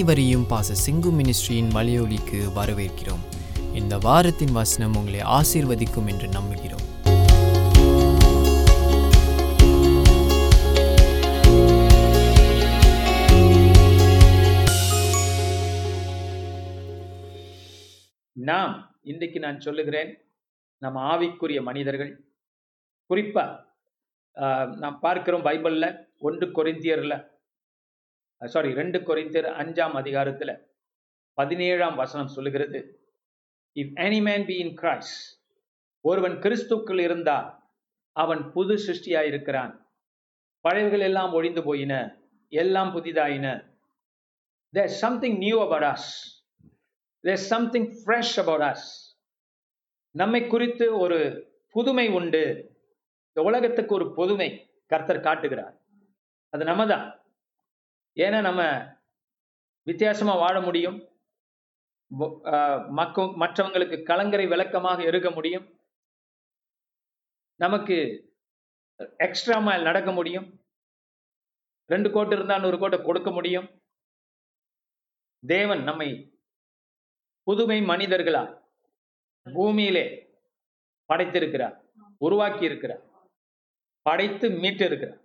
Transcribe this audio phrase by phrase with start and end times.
[0.00, 3.24] அனைவரையும் பாச சிங்கு மினிஸ்ட்ரியின் மலையொலிக்கு வரவேற்கிறோம்.
[3.74, 6.84] இந்த வாரத்தின் வசனம் உங்களை ஆசீர்வதிக்கும் என்று நம்புகிறோம்.
[18.36, 20.10] நாம் இன்றைக்கு நான் சொல்லுகிறேன்
[20.78, 22.12] நம்ம ஆவிக்குரிய மனிதர்கள்.
[23.10, 23.44] குறிப்பா
[24.36, 25.86] ஆஹ், நாம் பார்க்கிறோம் பைபிள்ல
[26.18, 27.14] ஒன்று கொரிந்தியர்ல
[28.44, 30.66] சாரி ரெண்டு கொரிந்தியர் அஞ்சாம் அதிகாரத்துல
[31.32, 33.04] பதினேழாம் வசனம் சொல்லுகிறது.
[33.74, 35.40] If any man be in Christ
[36.00, 37.62] ஒருவன் கிறிஸ்துக்குள் இருந்தால்
[38.12, 39.88] அவன் புது சிருஷ்டியா இருக்கிறான்
[40.68, 42.18] பழையவைகள் எல்லாம் ஒழிந்து போயின
[42.48, 43.68] எல்லாம் புதிதாயின.
[44.72, 47.34] There's something new about us.
[47.34, 48.76] Something something fresh
[50.10, 52.70] நம்மை குறித்து ஒரு புதுமை உண்டு.
[53.26, 55.80] இந்த உலகத்துக்கு ஒரு புதுமை கர்த்தர் காட்டுகிறார்.
[56.48, 57.19] அது நம்ம தான்
[58.16, 58.62] ஏன்னா நம்ம
[59.86, 60.98] வித்தியாசமா வாழ முடியும்.
[62.54, 62.82] ஆஹ்
[63.42, 65.66] மற்றவங்களுக்கு கலங்கரை விளக்கமாக இருக்க முடியும்.
[67.60, 67.96] நமக்கு
[69.16, 70.48] எக்ஸ்ட்ரா மைல் நடக்க முடியும்.
[71.90, 73.68] ரெண்டு கோட்டு இருந்தா நூறு கோட்டை கொடுக்க முடியும்.
[75.46, 76.08] தேவன் நம்மை
[77.42, 78.42] புதுமை மனிதர்களா
[79.54, 80.04] பூமியிலே
[81.08, 81.76] படைத்திருக்கிறார்
[82.18, 83.02] உருவாக்கி இருக்கிறார்
[84.02, 85.19] படைத்து மீட்டு இருக்கிறார்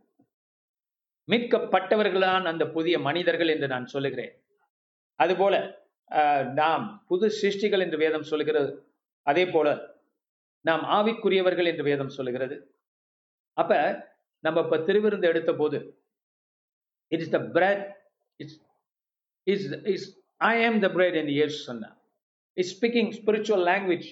[1.31, 4.33] மீட்கப்பட்டவர்கள்தான் அந்த புதிய மனிதர்கள் என்று நான் சொல்லுகிறேன்.
[5.19, 5.55] அதுபோல
[6.61, 8.71] நாம் புது சிருஷ்டிகள் என்று வேதம் சொல்லுகிறது.
[9.29, 9.67] அதே போல
[10.65, 12.55] நாம் ஆவிக்குரியவர்கள் என்று வேதம் சொல்லுகிறது.
[13.57, 13.73] அப்ப
[14.45, 15.77] நம்ம இப்ப திருவிருந்து எடுத்த போது
[17.11, 17.83] it is the bread
[18.39, 18.59] it's
[19.47, 20.07] is is
[20.51, 21.97] I am the bread என்று இயேசு சொன்னார்.
[22.57, 24.09] Is speaking spiritual language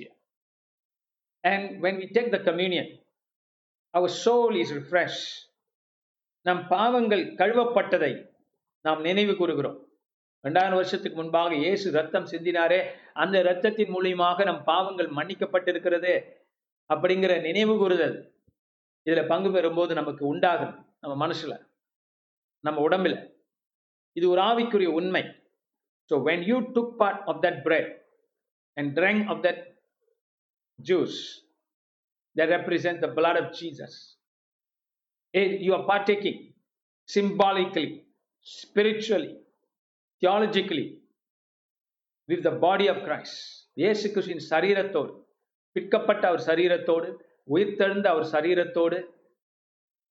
[1.43, 2.91] and when we take the communion
[3.93, 5.21] our soul is refresh
[6.45, 8.29] நம் பாவங்கள் கழுவப்பட்டதை
[8.81, 9.77] நாம் நினைவு கூறுகிறோம்.
[10.39, 12.79] இரண்டாயிரம் வருஷத்துக்கு முன்பாக இயேசு ரத்தம் சிந்தினாரே
[13.13, 16.13] அந்த ரத்தத்தின் மூலியமாக நம் பாவங்கள் மன்னிக்கப்பட்டிருக்கிறது
[16.93, 18.33] அப்படிங்கிற நினைவு கூறுதல்
[19.05, 21.53] இதுல பங்கு பெறும்போது நமக்கு உண்டாகும் நம்ம மனசுல
[22.59, 23.31] நம்ம உடம்புல.
[24.11, 25.23] இது ஒரு ஆவிக்குரிய உண்மை.
[26.09, 27.89] So when you took part of that bread
[28.73, 29.63] and drunk of that
[30.79, 31.41] juice
[32.35, 34.12] that represent the blood of Jesus.
[35.65, 36.37] You are partaking
[37.09, 37.89] symbolically
[38.47, 39.31] spiritually
[40.21, 40.85] theologically
[42.29, 43.37] with the body of Christ.
[43.77, 45.11] இயேசு கிறிஸ்துவின் சரீரத்தோடு
[45.75, 47.07] பிற்கப்பட்ட அவர் சரீரத்தோடு
[47.47, 48.97] உயிர்த்தெழுந்த அவர் சரீரத்தோடு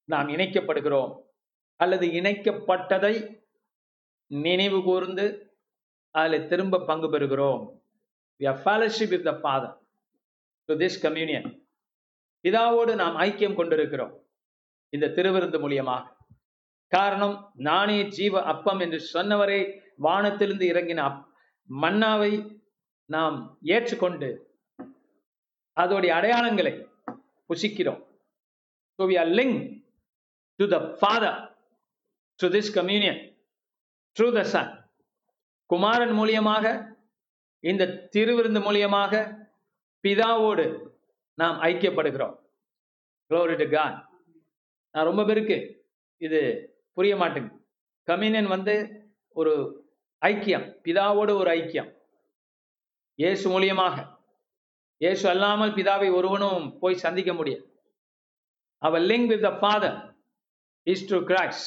[0.09, 1.11] நாம் இணைக்கப்படுகிறோம்
[1.79, 3.13] அல்லது இணைக்கப்பட்டதை
[4.31, 5.25] நினைவு கூர்ந்து
[6.15, 7.61] அதில் திரும்ப பங்கு பெறுகிறோம்
[8.41, 8.59] we are
[9.13, 9.73] with the father
[10.69, 11.47] to this communion
[12.45, 14.13] இதாவோடு நாம் ஐக்கியம் கொண்டிருக்கிறோம்
[14.93, 16.07] இந்த திருவிருந்து மூலியமாக.
[16.87, 21.25] காரணம் நானே ஜீவ அப்பம் என்று சொன்னவரை வானத்திலிருந்து இறங்கின அப்-
[21.81, 22.61] மன்னாவை
[23.05, 24.57] நாம் ஏற்றுக்கொண்டு
[25.75, 26.87] அதோடைய அடையாளங்களை
[27.49, 28.05] புசிக்கிறோம்.
[28.97, 29.83] So we are link
[30.55, 31.57] to the father
[32.35, 33.37] to this communion
[34.19, 34.91] through the son
[35.65, 36.95] குமாரன் மூலியமாக
[37.59, 39.35] இந்த திருவிருந்து மூலியமாக
[40.03, 40.87] பிதாவோடு
[41.33, 42.41] நாம் ஐக்கியப்படுகிறோம்.
[43.29, 43.93] Glory to
[44.95, 45.57] நான் ரொம்ப பேருக்கு
[46.17, 46.39] இது
[46.93, 47.59] புரிய மாட்டேங்குது.
[48.03, 48.75] கம்யூனியன் வந்து
[49.29, 49.53] ஒரு
[50.21, 51.89] ஐக்கியம் பிதாவோடு ஒரு ஐக்கியம்.
[53.15, 53.95] இயேசு மூலியமாக.
[54.97, 57.65] இயேசு அல்லாமல் பிதாவை ஒருவனும் போய் சந்திக்க முடியாது
[58.77, 59.97] அவர் link with the father
[60.83, 61.65] is to cracks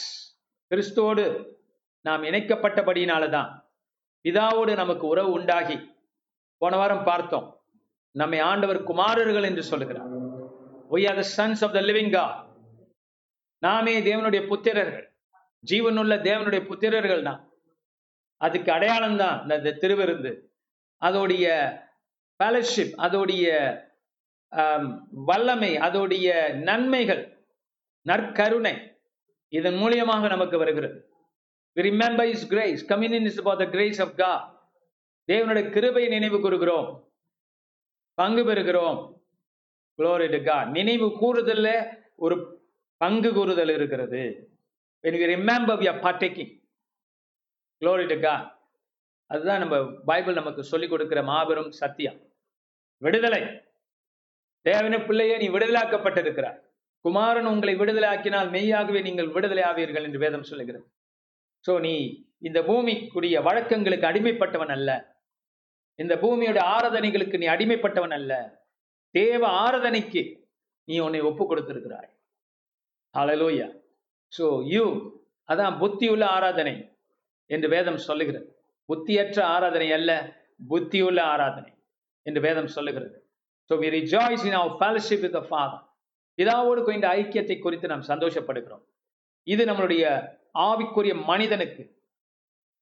[0.70, 1.24] கிறிஸ்துவோடு
[2.00, 3.50] நாம் இணைக்கப்பட்டபடியினால தான்
[4.24, 5.76] பிதாவோடு நமக்கு உறவு உண்டாகி.
[6.58, 7.46] போன வாரம் பார்த்தோம்.
[8.10, 10.10] நம்மை ஆண்டவர் குமாரர்கள் என்று சொல்லுகிறார்.
[10.90, 12.45] We are the sons of the living God
[13.58, 15.06] நாமே தேவனுடைய புத்திரர்கள்.
[15.70, 17.50] ஜீவனுள்ள தேவனுடைய புத்திரர்கள் தான்.
[18.36, 20.40] அதுக்கு அடையாளம் தான் இந்த திருவிருந்து.
[21.00, 21.76] அதோடைய
[22.38, 23.74] ஃபெலோஷிப் அதோடைய
[25.10, 27.44] வல்லமை அதோடைய நன்மைகள்
[28.08, 28.98] நற்கருணை
[29.48, 31.10] இதன் மூலியமாக நமக்கு வருகிறது.
[31.74, 32.96] We is grace grace.
[32.96, 34.64] Communion the grace of கா
[35.32, 37.10] தேவனுடைய கிருபை நினைவு கூறுகிறோம்.
[38.14, 39.14] பங்கு பெறுகிறோம்.
[39.98, 42.55] Glory to நினைவு கூறுதல்ல ஒரு
[42.96, 44.22] பங்கு கூறுதல் இருக்கிறது.
[45.04, 46.00] When we remember we are
[49.26, 52.18] அதுதான் நம்ம பைபிள் நமக்கு சொல்லிக் கொடுக்கிற மாபெரும் சத்தியம்.
[52.98, 53.40] விடுதலை.
[54.68, 56.58] தேவன பிள்ளையே நீ விடுதலாக்கப்பட்டிருக்கிறார்
[57.00, 60.86] குமாரன் உங்களை விடுதலையாக்கினால் மெய்யாகவே நீங்கள் விடுதலை ஆவீர்கள் என்று வேதம் சொல்லுகிறது.
[61.66, 61.94] சோ நீ
[62.38, 64.90] இந்த பூமிக்குரிய வழக்கங்களுக்கு அடிமைப்பட்டவன் அல்ல.
[65.94, 68.32] இந்த பூமியோட ஆராதனைகளுக்கு நீ அடிமைப்பட்டவன் அல்ல.
[69.10, 70.22] தேவ ஆராதனைக்கு
[70.84, 72.10] நீ உன்னை ஒப்பு கொடுத்திருக்கிறாய்.
[73.22, 73.68] அலலோயா
[74.32, 74.84] சோ யூ
[75.52, 76.74] அதான் புத்தியுள்ள ஆராதனை
[77.50, 78.46] என்று வேதம் சொல்லுகிறது.
[78.88, 80.10] புத்தியற்ற ஆராதனை அல்ல
[80.70, 81.72] புத்தியுள்ள ஆராதனை
[82.26, 83.16] என்று வேதம் சொல்லுகிறது.
[83.70, 85.84] So we rejoice in our fellowship with father
[86.38, 88.84] பிதாவோடு கொண்ட ஐக்கியத்தை குறித்து நாம் சந்தோஷப்படுகிறோம்.
[89.52, 90.04] இது நம்மளுடைய
[90.68, 91.84] ஆவிக்குரிய மனிதனுக்கு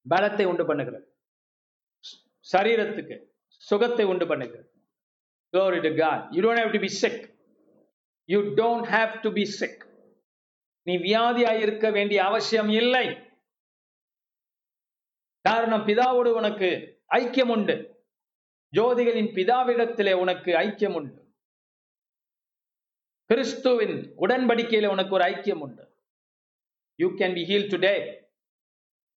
[0.07, 1.07] பலத்தை உண்டு பண்ணுகிறது.
[2.53, 3.17] சரீரத்துக்கு
[3.71, 4.69] சுகத்தை உண்டு பண்ணுகிறது.
[5.55, 6.21] Glory to God.
[6.35, 7.19] You don't have to be sick.
[8.29, 9.77] You don't have to be sick.
[10.87, 13.07] நீ வியாதியாய் இருக்க வேண்டிய அவசியம் இல்லை.
[15.41, 18.03] காரணம் பிதாவோடு உனக்கு ஐக்கியம் உண்டு
[18.73, 21.23] ஜோதிகளின் பிதாவிடத்திலே உனக்கு ஐக்கியம் உண்டு
[23.27, 25.85] கிறிஸ்துவின் உடன்படிக்கையில உனக்கு ஒரு ஐக்கியம் உண்டு
[26.97, 28.23] you can be heal today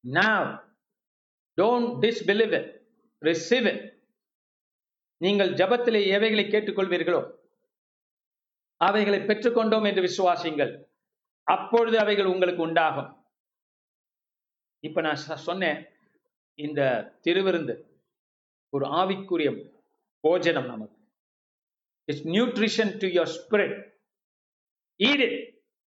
[0.04, 0.64] now
[1.58, 2.68] don't disbelieve it.
[3.22, 3.80] Receive it.
[5.18, 7.22] நீங்கள் ஜபத்திலே எவைகளை கேட்டுக்கொள்வீர்களோ
[8.78, 10.87] அவைகளை பெற்றுக்கொண்டோம் என்று விசுவாசிங்கள்
[11.48, 13.26] அப்பொழுது அவைகள் உங்களுக்கு உண்டாகும்.
[14.80, 15.88] இப்ப நான் சொ- சொன்னேன்
[16.56, 16.82] இந்த
[17.24, 17.84] திருவிருந்து
[18.70, 19.70] ஒரு ஆவிக்குரிய
[20.20, 20.98] போஜனம் நமக்கு.
[22.06, 23.92] It's nutrition to your spirit
[24.96, 25.28] ஈடு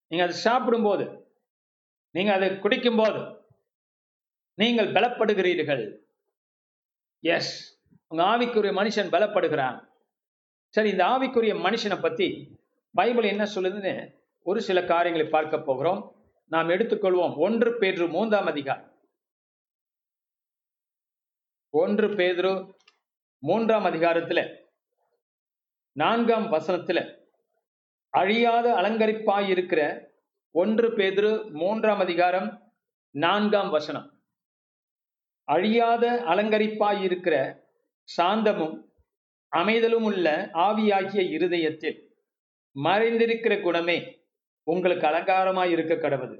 [0.07, 1.31] நீங்க அதை சாப்பிடும்போது
[2.11, 3.45] நீங்க அதை குடிக்கும்போது
[4.53, 5.97] நீங்கள் பலப்படுகிறீர்கள்.
[7.19, 9.87] எஸ் உங்க ஆவிக்குரிய மனுஷன் பலப்படுகிறான்.
[10.69, 12.57] சரி இந்த ஆவிக்குரிய மனுஷனை பத்தி
[12.93, 14.16] பைபிள் என்ன சொல்லுதுன்னு
[14.47, 16.15] ஒரு சில காரியங்களை பார்க்க போகிறோம்.
[16.45, 17.37] நாம் எடுத்துக்கொள்வோம்.
[17.37, 18.99] ஒன்று பேதுரு மூன்றாம் அதிகாரம்.
[21.69, 22.73] ஒன்று பேதுரு
[23.39, 24.65] மூன்றாம் அதிகாரத்துல
[25.91, 27.25] நான்காம் வசனத்துல
[28.09, 30.11] அழியாத அலங்கரிப்பாய் இருக்கிற
[30.51, 32.73] ஒன்று பேதுரு மூன்றாம் அதிகாரம்
[33.11, 34.21] நான்காம் வசனம்.
[35.43, 37.63] அழியாத அலங்கரிப்பாய் இருக்கிற
[38.17, 38.83] சாந்தமும்
[39.55, 42.15] அமைதலும் உள்ள ஆவியாகிய இருதயத்தில்
[42.83, 44.16] மறைந்திருக்கிற குணமே
[44.67, 46.37] உங்களுக்கு அலங்காரமாய் இருக்க கடவுது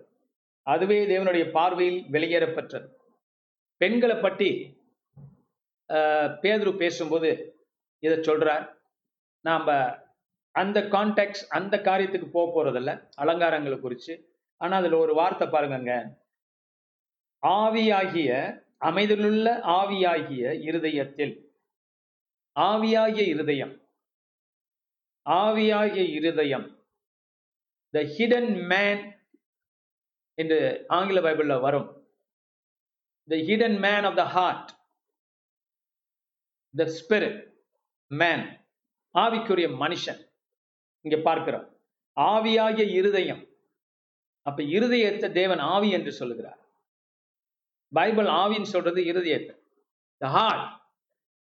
[0.67, 2.87] அதுவே தேவனுடைய பார்வையில் வெளியேறப்பட்டது
[3.81, 4.49] பெண்களை பற்றி
[5.89, 7.29] ஆஹ், பேதுரு பேசும்போது
[8.03, 8.65] இதை சொல்றார்.
[9.45, 9.67] நாம்
[10.55, 12.91] அந்த கான்டாக்ட்ஸ் அந்த காரியத்துக்கு போக போறதில்ல.
[13.15, 14.13] அலங்காரங்களை குறித்து
[14.61, 15.93] ஆனால் அதில் ஒரு வார்த்தை பாருங்கங்க.
[17.43, 18.29] ஆவியாகிய
[18.81, 21.33] அமைதலுள்ள ஆவியாகிய இருதயத்தில்.
[22.55, 23.73] ஆவியாகிய இருதயம்.
[25.25, 26.67] ஆவியாகிய இருதயம்.
[27.97, 29.03] த ஹிடன் மேன்
[30.33, 31.89] என்று ஆங்கில பைபிளில் வரும்.
[33.27, 34.71] The hidden man of the heart
[36.73, 37.39] the spirit
[38.07, 38.45] man
[39.15, 40.19] ஆவிக்குரிய மனுஷன்.
[41.05, 41.79] இங்க பார்க்கிறோம்.
[42.17, 43.43] ஆவியாகிய இருதயம்.
[44.41, 46.59] அப்ப இருதயத்தை தேவன் ஆவி என்று சொல்லுகிறார்.
[47.93, 49.55] பைபிள் ஆவின்னு சொல்றது இருதயத்தை.
[50.17, 50.67] The heart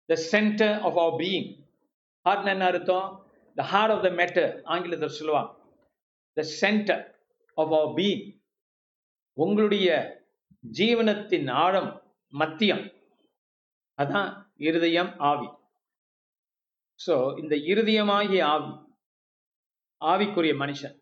[0.05, 1.49] the centre of our being
[2.25, 3.07] heart என்ன அர்த்தம்?
[3.55, 5.59] The heart of the matter ஆங்கிலத்தில் சொல்லுவாங்க.
[6.33, 7.19] The centre
[7.53, 8.41] of our being
[9.33, 10.19] உங்களுடைய
[10.73, 12.93] ஜீவனத்தின் ஆழம் மத்தியம்.
[13.97, 15.49] அதான் இருதயம் ஆவி.
[17.07, 18.71] ஸோ இந்த இருதயமாகிய ஆவி
[20.01, 20.99] ஆவிக்குரிய மனுஷன்.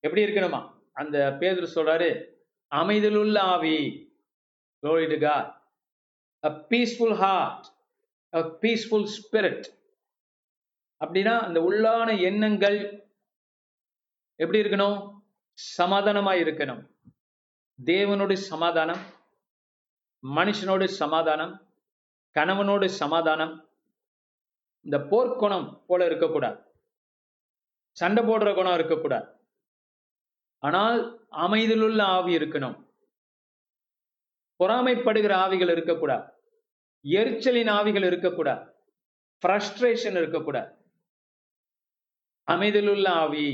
[0.00, 0.72] எப்படி இருக்கணுமா?
[0.92, 2.24] அந்த பேதர் சொல்றாரு
[2.70, 4.10] அமைதலுள்ள ஆவி.
[4.82, 5.24] Glory
[6.44, 7.66] a peaceful heart
[8.34, 9.64] a peaceful spirit
[11.04, 13.01] அப்படின்னா அந்த உள்ளான எண்ணங்கள்
[14.42, 14.96] எப்படி இருக்கணும்?
[15.78, 16.82] சமாதானமா இருக்கணும்.
[17.84, 19.02] தேவனோட சமாதானம்
[20.22, 21.54] மனுஷனோட சமாதானம்
[22.34, 23.54] கணவனோட சமாதானம்
[24.84, 26.58] இந்த போர்க்குணம் போல இருக்கக்கூடாது.
[27.96, 29.28] சண்டை போடுற குணம் இருக்கக்கூடாது.
[30.58, 31.00] ஆனால்
[31.30, 32.76] அமைதியிலுள்ள ஆவி இருக்கணும்.
[34.58, 36.32] பொறாமைப்படுகிற ஆவிகள் இருக்கக்கூடாது.
[37.04, 38.64] எரிச்சலின் ஆவிகள் இருக்கக்கூடாது.
[39.42, 40.72] ஃப்ரஸ்ட்ரேஷன் இருக்கக்கூடாது.
[42.50, 43.46] அமைதியிலுள்ள ஆவி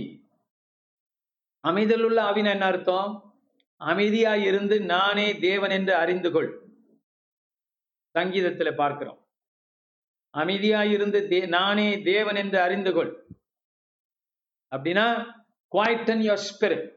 [1.66, 3.38] அமைதலுள்ள ஆவினா என்ன அர்த்தம்?
[3.84, 6.68] அமைதியாய் இருந்து நானே தேவன் என்று அறிந்து கொள்.
[8.18, 9.26] சங்கீதத்துல பார்க்கிறோம்.
[10.36, 13.26] அமைதியாய் இருந்து தே- நானே தேவன் என்று அறிந்து கொள்.
[14.76, 15.36] அப்படின்னா
[15.72, 16.96] quieten your spirit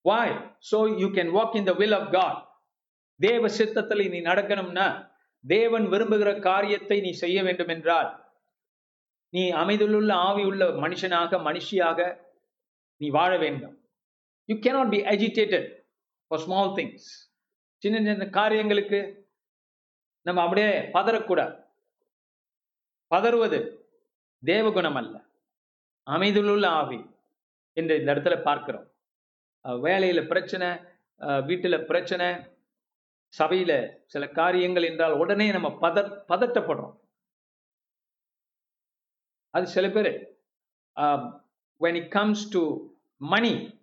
[0.00, 2.48] why so you can walk in the will of God
[3.16, 5.10] தேவ சித்தத்தில் நீ நடக்கணும்னா
[5.46, 8.24] தேவன் விரும்புகிற காரியத்தை நீ செய்ய வேண்டும் என்றால்
[9.28, 12.26] நீ அமைதியுள்ள ஆவி உள்ள மனுஷனாக மனுஷியாக
[12.98, 13.74] நீ வாழ வேண்டும்.
[14.44, 15.84] You cannot be agitated
[16.26, 17.08] for small things
[17.82, 19.00] சின்ன சின்ன காரியங்களுக்கு
[20.22, 21.66] நம்ம அப்படியே பதறக்கூடாது.
[23.14, 23.60] பதறுவது
[24.44, 25.24] தேவகுணம் அல்ல
[26.02, 27.10] அமைதியுள்ள ஆவி
[27.72, 28.86] என்று இந்த இடத்துல பார்க்கிறோம்.
[29.64, 30.68] வேலையில பிரச்சனை
[31.18, 32.26] அஹ் வீட்டுல பிரச்சனை
[33.38, 35.96] சபையில சில காரியங்கள் என்றால் உடனே நம்ம பத
[36.28, 36.96] பதட்டப்படுறோம்.
[39.50, 40.10] அது சில பேர்
[41.80, 42.62] when it comes to
[43.16, 43.80] மணி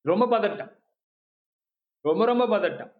[0.00, 0.72] ரொம்ப பதட்டம்.
[2.00, 2.92] ரொம்ப ரொம்ப பதட்டம்.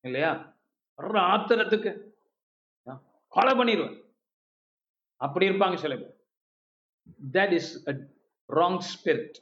[0.00, 0.58] இல்லையா?
[0.98, 2.14] வர்ற ஆத்திரத்துக்கு
[3.28, 4.04] கொலை பண்ணிடுவேன்
[5.16, 6.14] அப்படி இருப்பாங்க சில பேர்.
[7.32, 7.94] That is a
[8.48, 9.36] wrong spirit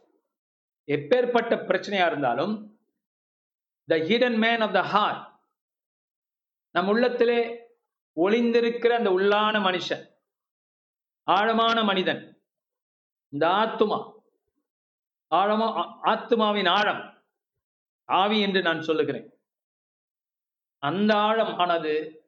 [0.87, 2.79] எப்பேற்பட்ட பிரச்சனையா இருந்தாலும்
[3.85, 5.23] the hidden man of the heart
[6.71, 7.41] நம் உள்ளத்திலே
[8.17, 10.05] ஒளிந்திருக்கிற அந்த உள்ளான மனுஷன்
[11.27, 12.34] ஆழமான மனிதன்
[13.35, 14.13] இந்த ஆத்துமா
[15.35, 17.25] ஆழமா ஆ- ஆத்துமாவின் ஆழம்
[18.05, 19.39] ஆவி என்று நான் சொல்லுகிறேன்.
[20.79, 22.23] அந்த ஆழம் ஆனது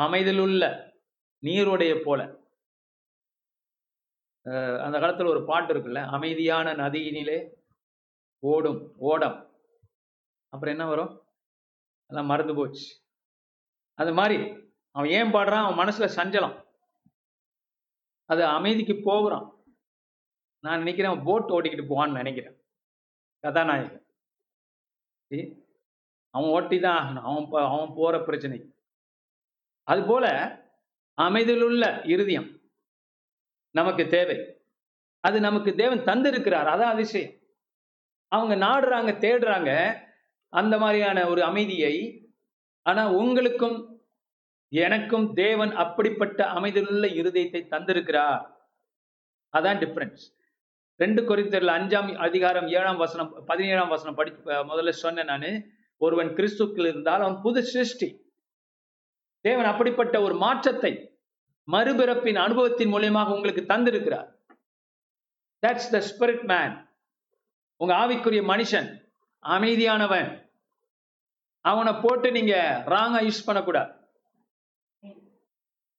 [0.00, 0.92] அமைதலுள்ள
[1.42, 2.40] நீருடைய போல.
[4.44, 7.50] அஹ் அந்த காலத்துல ஒரு பாட்டு இருக்குல்ல அமைதியான நதியினிலே
[8.38, 9.60] ஓடும் ஓடம்
[10.48, 11.22] அப்புறம் என்ன வரும்?
[12.06, 13.02] எல்லாம் மறந்து போச்சு.
[13.94, 14.36] அது மாதிரி
[14.90, 15.72] அவன் ஏன் பாடுறான்?
[15.72, 16.66] அவன் மனசுல சஞ்சலம்.
[18.24, 19.57] அது அமைதிக்கு போகிறான்.
[20.60, 22.56] நான் நினைக்கிறேன் போட் ஓட்டிக்கிட்டு போவான்னு நினைக்கிறேன்.
[23.40, 24.06] கதாநாயகன்.
[26.30, 27.22] அவன் ஓட்டி தான் ஆகணும்.
[27.22, 28.74] அவன் அவன் போற பிரச்சனை.
[29.82, 30.26] அது போல
[31.22, 32.60] அமைதியிலுள்ள இருதயம்
[33.70, 34.38] நமக்கு தேவை.
[35.20, 36.70] அது நமக்கு தேவன் தந்திருக்கிறார்.
[36.74, 37.32] அதான் அதிசயம்.
[38.28, 39.70] அவங்க நாடுறாங்க தேடுறாங்க.
[40.48, 41.94] அந்த மாதிரியான ஒரு அமைதியை
[42.82, 44.02] ஆனா உங்களுக்கும்
[44.68, 48.42] எனக்கும் தேவன் அப்படிப்பட்ட அமைதியிலுள்ள இருதயத்தை தந்திருக்கிறார்.
[49.52, 50.36] அதான் டிஃப்ரென்ஸ்
[51.02, 54.30] ரெண்டு குறித்தரில் அஞ்சாம் அதிகாரம் ஏழாம் வசனம் பதினேழாம் வசனம் படி
[54.70, 55.50] முதல்ல சொன்னேன் நான்.
[55.96, 58.08] ஒருவன் கிறிஸ்துக்கள் இருந்தால் அவன் புது சிருஷ்டி.
[59.40, 60.92] தேவன் அப்படிப்பட்ட ஒரு மாற்றத்தை
[61.68, 64.28] மறுபிறப்பின் அனுபவத்தின் மூலியமாக உங்களுக்கு தந்திருக்கிறார்.
[65.62, 66.74] தட்ஸ் த ஸ்பிரிட் மேன்
[67.76, 68.88] உங்க ஆவிக்குரிய மனுஷன்
[69.42, 70.30] அமைதியானவன்.
[71.60, 72.54] அவனை போட்டு நீங்க
[72.94, 73.92] ராங்கா யூஸ் பண்ணக்கூடாது.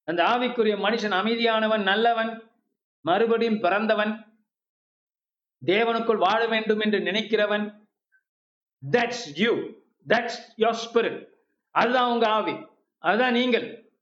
[0.03, 2.32] அந்த ஆவிக்குரிய மனுஷன் அமைதியானவன் நல்லவன்
[3.06, 4.13] மறுபடியும் பிறந்தவன்.
[5.65, 7.79] தேவனுக்குள் வாழ வேண்டும் என்று நினைக்கிறவன்
[8.91, 9.53] that's you
[10.07, 11.27] that's your spirit
[11.71, 12.55] அதுதான் உங்க ஆவி.
[12.97, 13.93] அதுதான் நீங்கள்.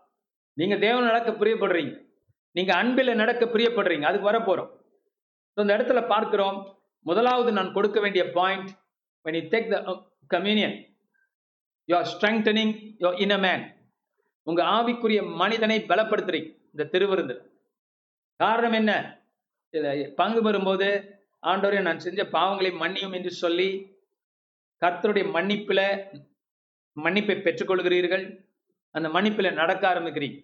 [0.53, 2.07] நீங்க தேவன் நடக்க பிரியப்படுறீங்க.
[2.51, 4.01] நீங்க அன்பில் நடக்க பிரியப்படுறீங்க.
[4.01, 4.77] அதுக்கு வரப்போறோம்
[5.55, 6.83] So, இந்த இடத்துல பார்க்கிறோம்.
[6.99, 8.69] முதலாவது நான் கொடுக்க வேண்டிய point
[9.23, 10.97] when you take the communion communion
[11.91, 13.75] you are strengthening your inner man.
[14.43, 16.58] உங்க ஆவிக்குரிய மனிதனை பலப்படுத்துறீங்க.
[16.75, 17.35] இந்த திருவிருந்து
[18.39, 18.91] காரணம் என்ன?
[19.73, 20.87] இதுல பங்கு பெறும்போது
[21.43, 23.69] ஆண்டவரே நான் செஞ்ச பாவங்களை மன்னியும் என்று சொல்லி
[24.81, 25.81] கர்த்தருடைய மன்னிப்புல
[26.97, 28.23] மன்னிப்பை பெற்றுக்கொள்கிறீர்கள்.
[28.95, 30.37] அந்த மன்னிப்பில் நடக்க ஆரம்பிக்கிறீங்க.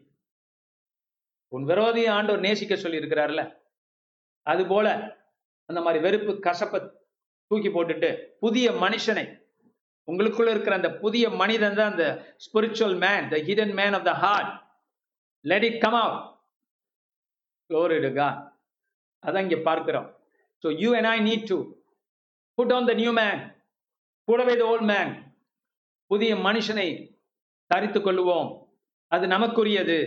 [1.51, 3.41] உன் விரோதியை ஆண்டவர் நேசிக்க சொல்லி இருக்கிறார்ல
[4.47, 4.87] அது போல
[5.69, 6.79] அந்த மாதிரி வெறுப்பு கசப்பை
[7.51, 9.25] தூக்கி போட்டுட்டு புதிய மனுஷனை
[10.07, 12.05] உங்களுக்குள்ள இருக்கிற அந்த புதிய மனிதன் தான் அந்த
[12.45, 14.51] spiritual man the hidden man of the heart
[15.51, 16.21] let it come out
[17.69, 17.97] Glory
[19.23, 20.07] அதான் இங்க பார்க்கிறோம்.
[20.63, 21.57] So you and I need to
[22.57, 23.39] put on the new man
[24.27, 25.11] கூடவே த ஓல்ட் மேன்
[26.11, 26.87] புதிய மனுஷனை
[27.71, 28.49] தரித்து கொள்ளுவோம்.
[29.11, 29.97] அது நமக்குரியது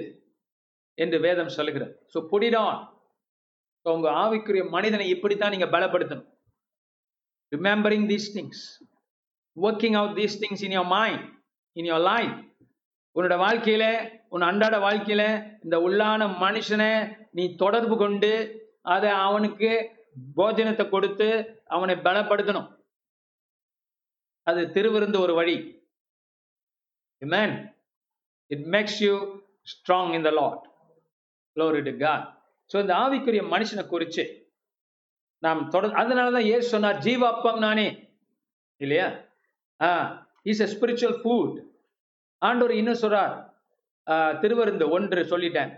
[0.99, 1.93] என்று வேதம் சொல்லுகிறது.
[2.13, 2.79] ஸோ புடிடான்
[3.95, 6.29] உங்கள் ஆவிக்குரிய மனிதனை இப்படித்தான் நீங்க பலப்படுத்தணும்.
[7.57, 8.63] Remembering these things
[9.57, 11.25] working out these things in your mind
[11.81, 12.37] in your life
[13.17, 13.85] உன்னோட வாழ்க்கையில
[14.29, 15.23] உன் அன்றாட வாழ்க்கையில
[15.65, 16.91] இந்த உள்ளான மனுஷனை
[17.31, 18.33] நீ தொடர்பு கொண்டு
[18.83, 19.71] அதை அவனுக்கு
[20.37, 21.29] போஜனத்தை கொடுத்து
[21.67, 22.69] அவனை பலப்படுத்தணும்.
[24.43, 25.57] அது திருவிருந்து ஒரு வழி.
[27.23, 27.55] Man
[28.47, 29.15] it makes you
[29.75, 30.65] strong in the Lord
[31.57, 32.21] Glory to God.
[32.71, 34.25] So இந்த ஆவிக்குரிய மனுஷனை குறித்து
[35.39, 37.87] நாம் தொடர் அதனால தான் ஏசு சொன்னார் ஜீவ அப்பம் நானே.
[38.77, 39.09] இல்லையா?
[39.81, 39.89] ஆ
[40.43, 41.57] இஸ் எ ஸ்பிரிச்சுவல் ஃபுட்
[42.39, 43.35] ஆண்டவர் இன்னும் சொல்றார்
[44.43, 45.73] திருவருந்து ஒன்று சொல்லிட்டேன்.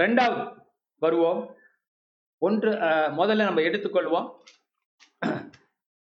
[0.00, 0.44] ரெண்டாவது
[1.04, 1.40] வருவோம்.
[2.46, 2.70] ஒன்று
[3.18, 4.28] முதல்ல நம்ம எடுத்துக்கொள்வோம்.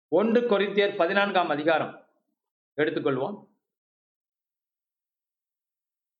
[0.08, 1.94] ஒன்று கொரிந்தியர் பதினான்காம் அதிகாரம்.
[2.80, 3.36] எடுத்துக்கொள்வோம்.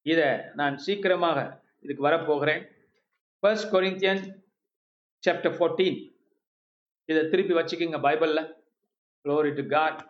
[0.03, 0.21] இத
[0.55, 1.39] நான் சீக்கிரமாக
[1.85, 2.63] இதுக்கு வரப்போகிறேன்.
[3.39, 4.23] ஃபர்ஸ்ட் கொரிந்தியன்
[5.27, 5.99] சாப்டர் ஃபோர்டீன்
[7.11, 8.45] இதை திருப்பி வச்சுக்கிங்க பைபிளில்.
[9.25, 10.01] Glory to God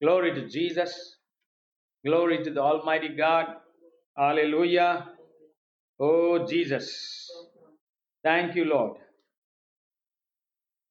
[0.00, 0.98] glory to Jesus
[2.04, 3.50] glory to the almighty God
[4.17, 4.87] hallelujah
[5.99, 6.09] oh
[6.51, 6.91] Jesus
[8.23, 8.93] thank you lord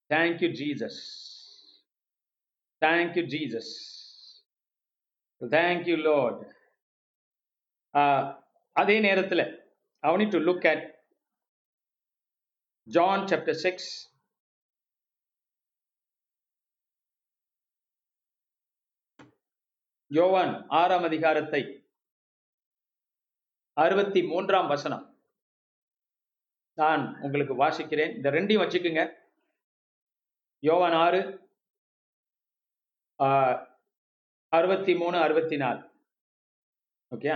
[0.09, 0.95] thank you jesus
[2.81, 3.67] thank you jesus
[5.41, 6.37] thank you lord
[7.93, 8.25] ah,
[8.75, 9.45] அதே நேரத்தில்
[10.03, 10.81] I need to look at
[12.87, 13.87] John chapter 6
[20.11, 21.61] யோவான் ஆறாம் அதிகாரத்தை
[23.76, 25.04] அறுபத்தி மூன்றாம் வசனம்.
[26.78, 28.14] நான் உங்களுக்கு வாசிக்கிறேன்.
[28.16, 29.02] இந்த ரெண்டையும் வச்சுக்குங்க.
[30.62, 31.20] யோவான் ஆறு
[33.20, 33.58] ஆஹ்,
[34.52, 35.80] அறுபத்தி மூணு அறுபத்தி நாலு
[37.12, 37.30] ஓகே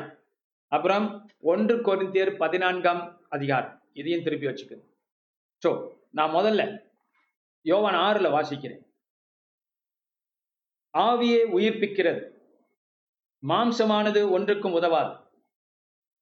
[0.72, 1.06] அப்புறம்
[1.42, 3.82] ஒன்று கொரிந்தியர் பதினான்காம் அதிகாரம்.
[3.92, 4.84] இதையும் திருப்பி வச்சுக்கோங்க.
[5.62, 5.70] ஸோ
[6.10, 6.62] நான் முதல்ல
[7.66, 8.82] யோவான் ஆறுல வாசிக்கிறேன்.
[10.94, 12.22] ஆவியே உயிர்ப்பிக்கிறது.
[13.42, 15.12] மாம்சமானது ஒன்றுக்கும் உதவாது.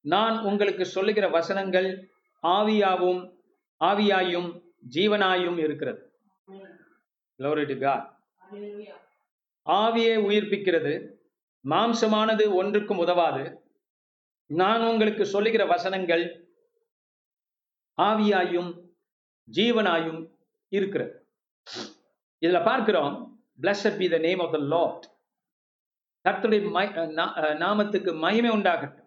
[0.07, 2.11] நான் உங்களுக்கு சொல்லுகிற வசனங்கள்
[2.43, 3.37] ஆவியாவும்
[3.85, 4.63] ஆவியாயும்
[4.95, 6.19] ஜீவனாயும் இருக்கிறது.
[9.71, 11.15] ஆவியை உயிர்ப்பிக்கிறது
[11.69, 13.61] மாம்சமானது ஒன்றுக்கும் உதவாது.
[14.47, 16.51] நான் உங்களுக்கு சொல்லுகிற வசனங்கள்
[18.03, 18.91] ஆவியாயும்
[19.53, 20.31] ஜீவனாயும்
[20.69, 21.29] இருக்கிறது.
[22.41, 25.01] இதுல பார்க்கிறோம் blessed be the name of the lord.
[26.25, 29.06] கர்த்தருடைய மை- நா- நாமத்துக்கு மகிமை உண்டாகட்டும்.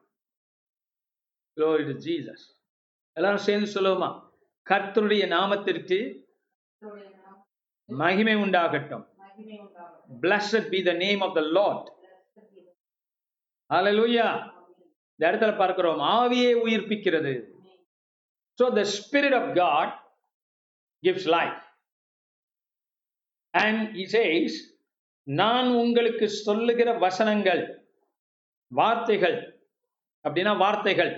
[1.60, 2.48] க்ளோரி டு ஜீசஸ்
[3.18, 4.10] எல்லாரும் சேர்ந்து சொல்லுவோமா?
[4.68, 6.00] கர்த்தருடைய நாமத்திற்கு
[7.90, 9.06] மகிமை உண்டாகட்டும்.
[10.24, 11.84] Blessed be the name of the lord.
[13.70, 14.30] Hallelujah.
[15.14, 16.02] இந்த இடத்துல பார்க்கிறோம்.
[16.16, 17.34] ஆவியே உயிர்ப்பிக்கிறது.
[18.60, 19.94] So the spirit of God
[21.04, 21.60] gives life
[23.54, 24.58] and Jesus
[25.24, 27.64] நான் உங்களுக்கு சொல்லுகிற வசனங்கள்
[28.68, 29.38] வார்த்தைகள்.
[30.26, 31.14] அப்படின்னா வார்த்தைகள்.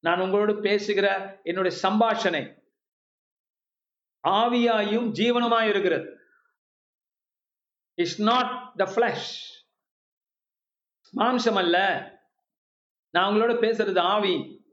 [0.00, 2.42] நான் உங்களோடு பேசுகிற என்னுடைய சம்பாஷணை
[4.24, 6.06] ஆவியாயும் ஜீவனுமாய் இருக்கிறது.
[7.94, 9.28] இஸ் நாட் த ஃபிளஷ்
[11.14, 11.76] மாம்சம் அல்ல
[13.10, 14.66] நான் உங்களோட பேசுறது ஆவி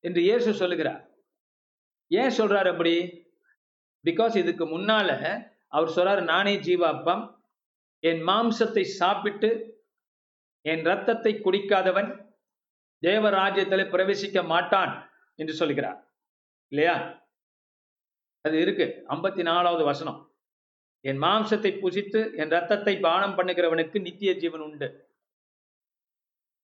[0.00, 1.00] என்று இயேசு சொல்லுகிறார்.
[2.08, 2.94] ஏன் சொல்றாரு அப்படி?
[4.04, 5.08] பிகாஸ் இதுக்கு முன்னால
[5.68, 7.22] அவர் சொல்றாரு நானே ஜீவாப்பம்
[8.00, 9.50] என் மாம்சத்தை சாப்பிட்டு
[10.62, 12.25] என் ரத்தத்தை குடிக்காதவன்
[13.02, 16.14] தேவராஜ்யத்தில் பிரவேசிக்க மாட்டான் என்று சொல்லுகிறார்.
[16.68, 17.24] இல்லையா?
[18.40, 19.04] அது இருக்கு.
[19.08, 20.34] ஐம்பத்தி நாலாவது வசனம்.
[21.00, 25.08] என் மாம்சத்தை புசித்து என் ரத்தத்தை பானம் பண்ணுகிறவனுக்கு நித்திய ஜீவன் உண்டு.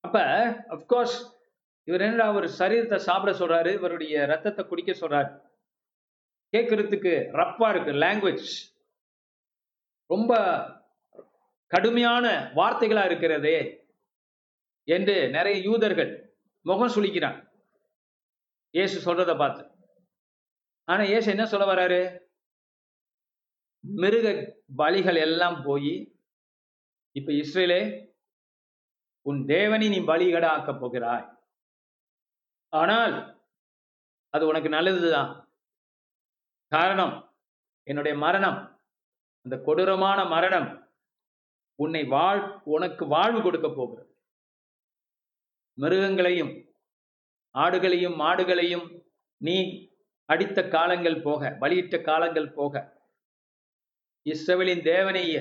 [0.01, 0.19] அப்ப
[0.69, 1.19] அப்கோர்ஸ்
[1.85, 5.41] இவர் என்ன அவர் சரீரத்தை சாப்பிட சொல்றாரு இவருடைய ரத்தத்தை குடிக்க சொல்றாரு.
[6.53, 8.51] கேட்கறதுக்கு ரப்பா இருக்கு லாங்குவேஜ்
[10.07, 10.33] ரொம்ப
[11.67, 13.87] கடுமையான வார்த்தைகளா இருக்கிறதே
[14.85, 16.22] என்று நிறைய யூதர்கள்
[16.63, 17.39] முகம் சுழிக்கிறான்
[18.71, 19.63] இயேசு சொல்றதை பார்த்து.
[20.85, 22.01] ஆனா இயேசு என்ன சொல்ல வராரு?
[23.85, 24.27] மிருக
[24.77, 25.95] பலிகள் எல்லாம் போய்
[27.17, 27.81] இப்ப இஸ்ரேலே
[29.27, 31.27] உன் தேவனை நீ பலிகட ஆக்க போகிறாய்.
[32.69, 33.15] ஆனால்
[34.31, 35.33] அது உனக்கு நல்லதுதான்.
[36.73, 37.15] காரணம்
[37.83, 38.59] என்னுடைய மரணம்
[39.47, 40.69] அந்த கொடூரமான மரணம்
[41.79, 42.43] உன்னை வாழ்
[42.75, 44.12] உனக்கு வாழ்வு கொடுக்க போகிறது.
[45.79, 46.53] மிருகங்களையும்
[47.55, 48.87] ஆடுகளையும் மாடுகளையும்
[49.41, 49.57] நீ
[50.29, 52.75] அடித்த காலங்கள் போக பலியிட்ட காலங்கள் போக
[54.27, 55.37] இஸ்ரவேலின் தேவனைய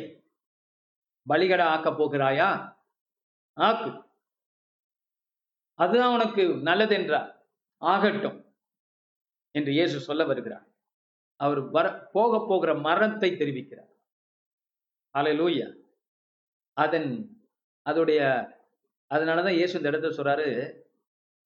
[1.27, 2.49] பலிகட ஆக்கப் போகிறாயா?
[3.57, 3.91] ஆக்கு.
[5.79, 7.29] அதுதான் உனக்கு நல்லதென்றார்
[7.81, 8.39] ஆகட்டும்
[9.55, 10.65] என்று இயேசு சொல்ல வருகிறார்.
[11.39, 13.91] அவர் வர போக போகிற மரணத்தை தெரிவிக்கிறார்.
[15.15, 15.67] அலை லூயா
[16.77, 17.09] அதன்
[17.85, 18.21] அதோடைய
[19.11, 20.81] அதனாலதான் இயேசு இந்த இடத்துல சொல்றாரு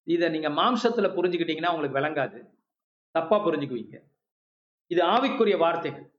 [0.04, 2.50] இதை நீங்க மாம்சத்துல புரிஞ்சுக்கிட்டீங்கன்னா உங்களுக்கு விளங்காது.
[3.12, 4.00] தப்பா புரிஞ்சுக்குவீங்க.
[4.88, 6.14] இது ஆவிக்குரிய வார்த்தைகள்.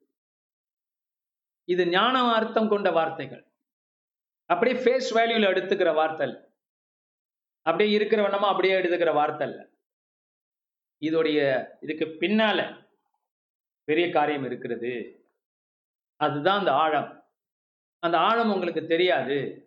[1.65, 3.53] இது ஞான அர்த்தம் கொண்ட வார்த்தைகள்.
[4.47, 6.37] அப்படியே ஃபேஸ் வேல்யூல எடுத்துக்கிற வார்த்தை
[7.63, 9.65] அப்படியே இருக்கிற வண்ணமா அப்படியே எடுத்துக்கிற வார்த்தை இல்லை
[11.01, 11.39] இதோடைய
[11.81, 12.89] இதுக்கு பின்னால
[13.85, 14.93] பெரிய காரியம் இருக்கிறது.
[16.17, 17.25] அதுதான் அந்த ஆழம்.
[17.99, 19.66] அந்த ஆழம் உங்களுக்கு தெரியாது.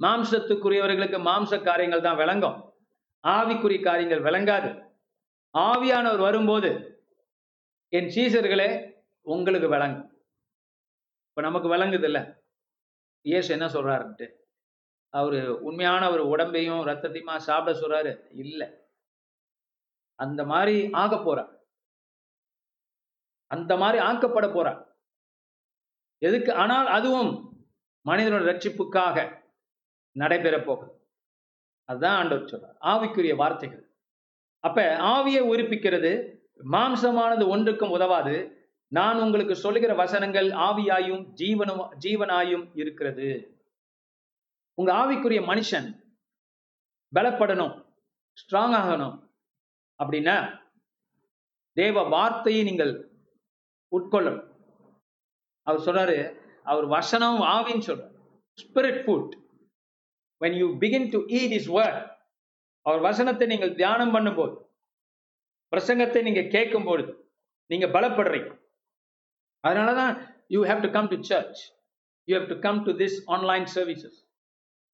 [0.00, 2.74] மாம்சத்துக்குரியவர்களுக்கு மாம்ச காரியங்கள் தான் விளங்கும்.
[3.26, 4.88] ஆவிக்குரிய காரியங்கள் விளங்காது.
[5.58, 6.70] ஆவியானவர் வரும்போது
[7.88, 10.18] என் சீசர்களே உங்களுக்கு விளங்கும்.
[11.28, 12.42] இப்ப நமக்கு விளங்குது இல்ல
[13.22, 14.34] இயேசு என்ன சொல்றாருன்ட்டு.
[15.08, 18.20] அவரு உண்மையான ஒரு உடம்பையும் ரத்தத்தையுமா சாப்பிட சொல்றாரு?
[18.32, 18.88] இல்ல.
[20.14, 21.58] அந்த மாதிரி ஆக போறா.
[23.46, 24.86] அந்த மாதிரி ஆக்கப்பட போறா.
[26.18, 26.54] எதுக்கு?
[26.54, 27.30] ஆனால் அதுவும்
[28.06, 29.39] மனிதனோட ரட்சிப்புக்காக.
[30.12, 30.98] நடைபெற போகுது
[31.84, 32.82] அதுதான் ஆண்டவர் சொல்றார்.
[32.82, 33.92] ஆவிக்குரிய வார்த்தைகள்.
[34.60, 36.38] அப்ப ஆவியை உயிர்ப்பிக்கிறது
[36.72, 38.54] மாம்சமானது ஒன்றுக்கும் உதவாது.
[38.88, 43.58] நான் உங்களுக்கு சொல்லுகிற வசனங்கள் ஆவியாயும் ஜீவனும் ஜீவனாயும் இருக்கிறது.
[44.74, 46.04] உங்க ஆவிக்குரிய மனுஷன்
[47.14, 47.86] பலப்படணும்
[48.40, 49.28] ஸ்ட்ராங் ஆகணும்.
[50.02, 50.60] அப்படின்னா
[51.72, 53.10] தேவ வார்த்தையை நீங்கள்
[53.96, 54.48] உட்கொள்ளணும்.
[55.62, 58.18] அவர் சொல்றாரு அவர் வசனம் ஆவின்னு சொல்றாரு.
[58.62, 59.39] Spirit food
[60.40, 61.98] when you begin to eat his word
[62.82, 64.54] அவர் வசனத்தை நீங்கள் தியானம் பண்ணும்போது
[65.72, 67.12] பிரசங்கத்தை நீங்க கேட்கும் பொழுது
[67.66, 68.50] நீங்க பலப்படுறீங்க.
[69.66, 70.14] அதனாலதான்
[70.48, 71.60] you have to come to church
[72.24, 74.18] you have to come to this online services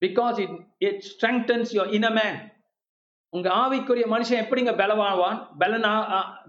[0.05, 2.55] because it it strengthens your inner man
[3.29, 5.93] உங்க ஆவிக்குரிய மனுஷன் எப்படிங்க பலவாவான் பலனா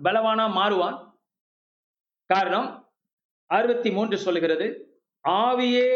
[0.06, 0.98] பலவானா மாறுவான்?
[2.26, 2.68] காரணம்
[3.46, 4.66] அறுபத்தி மூன்று சொல்லுகிறது
[5.24, 5.88] ஆவியே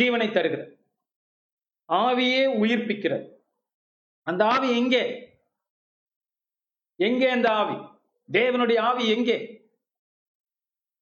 [0.00, 0.77] ஜீவனை தருகிறது.
[1.92, 3.36] ஆவியே உயிர்ப்பிக்கிறது.
[4.22, 5.32] அந்த ஆவி எங்கே?
[6.96, 7.74] எங்கே அந்த ஆவி?
[8.32, 9.68] தேவனுடைய ஆவி எங்கே?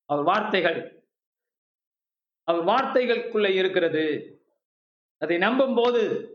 [0.05, 1.09] அவர் வார்த்தைகள்.
[2.45, 4.31] அவர் வார்த்தைகளுக்குள்ள இருக்கிறது.
[5.19, 6.31] அதை நம்பும் போது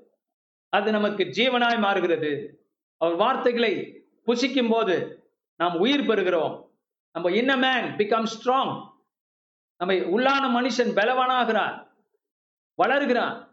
[0.70, 2.62] அது நமக்கு ஜீவனாய் மாறுகிறது.
[2.98, 6.70] அவர் வார்த்தைகளை புசிக்கும் போது நாம் உயிர் பெறுகிறோம்.
[7.12, 8.90] நம்ம இன்ன மேன் பிகம் ஸ்ட்ராங்
[9.78, 11.92] நம்ம உள்ளான மனுஷன் பலவானாகிறான்.
[12.76, 13.51] வளர்கிறான்.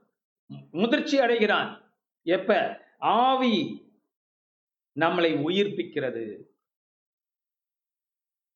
[0.49, 1.93] முதிர்ச்சி அடைகிறான்.
[2.23, 2.81] எப்ப?
[2.99, 3.87] ஆவி
[5.01, 6.45] நம்மளை உயிர்ப்பிக்கிறது.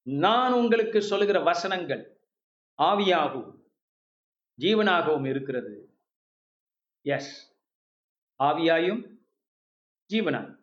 [0.02, 2.20] நான் உங்களுக்கு சொல்லுகிற வசனங்கள்
[2.82, 3.60] ஆவியாகவும்
[4.58, 5.96] ஜீவனாகவும் இருக்கிறது.
[7.00, 7.56] எஸ்
[8.38, 9.18] ஆவியாயும்
[10.12, 10.60] ஜீவனா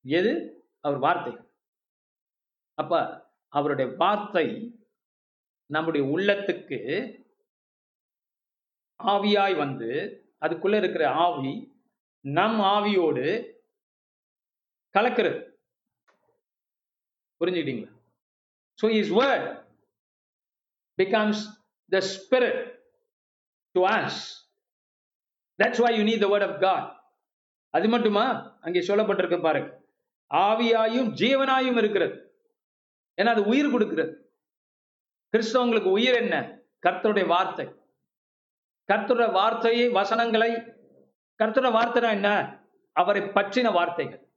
[0.00, 0.52] எது?
[0.80, 1.32] அவர் வார்த்தை
[2.74, 4.46] அப்ப அவருடைய வார்த்தை
[5.66, 7.17] நம்முடைய உள்ளத்துக்கு
[9.00, 9.90] ஆவியாய் வந்து
[10.44, 11.76] அதுக்குள்ள இருக்கிற ஆவி
[12.20, 13.56] நம் ஆவியோடு
[14.94, 15.38] கலக்கிறது.
[17.40, 17.92] புரிஞ்சுக்கிட்டீங்களா?
[18.82, 19.64] So his word
[20.98, 21.42] becomes
[21.92, 22.82] the spirit
[23.72, 24.46] to us
[25.62, 26.88] that's why you need the word of God
[27.70, 28.56] அது மட்டுமா?
[28.60, 29.70] அங்கே சொல்லப்பட்டிருக்க பாருங்க.
[30.30, 32.14] ஆவியாயும் ஜீவனாயும் இருக்கிறது.
[33.16, 34.32] ஏன்னா அது உயிர் கொடுக்கிறது.
[35.34, 36.36] கிறிஸ்தவங்களுக்கு உயிர் என்ன?
[36.86, 37.77] கர்த்தருடைய வார்த்தை.
[38.92, 40.52] கர்த்தர வார்த்தையை வசனங்களை
[41.42, 42.58] கர்த்தர வார்த்தை என்ன?
[42.92, 44.28] அவரை பற்றின வார்த்தைகள்.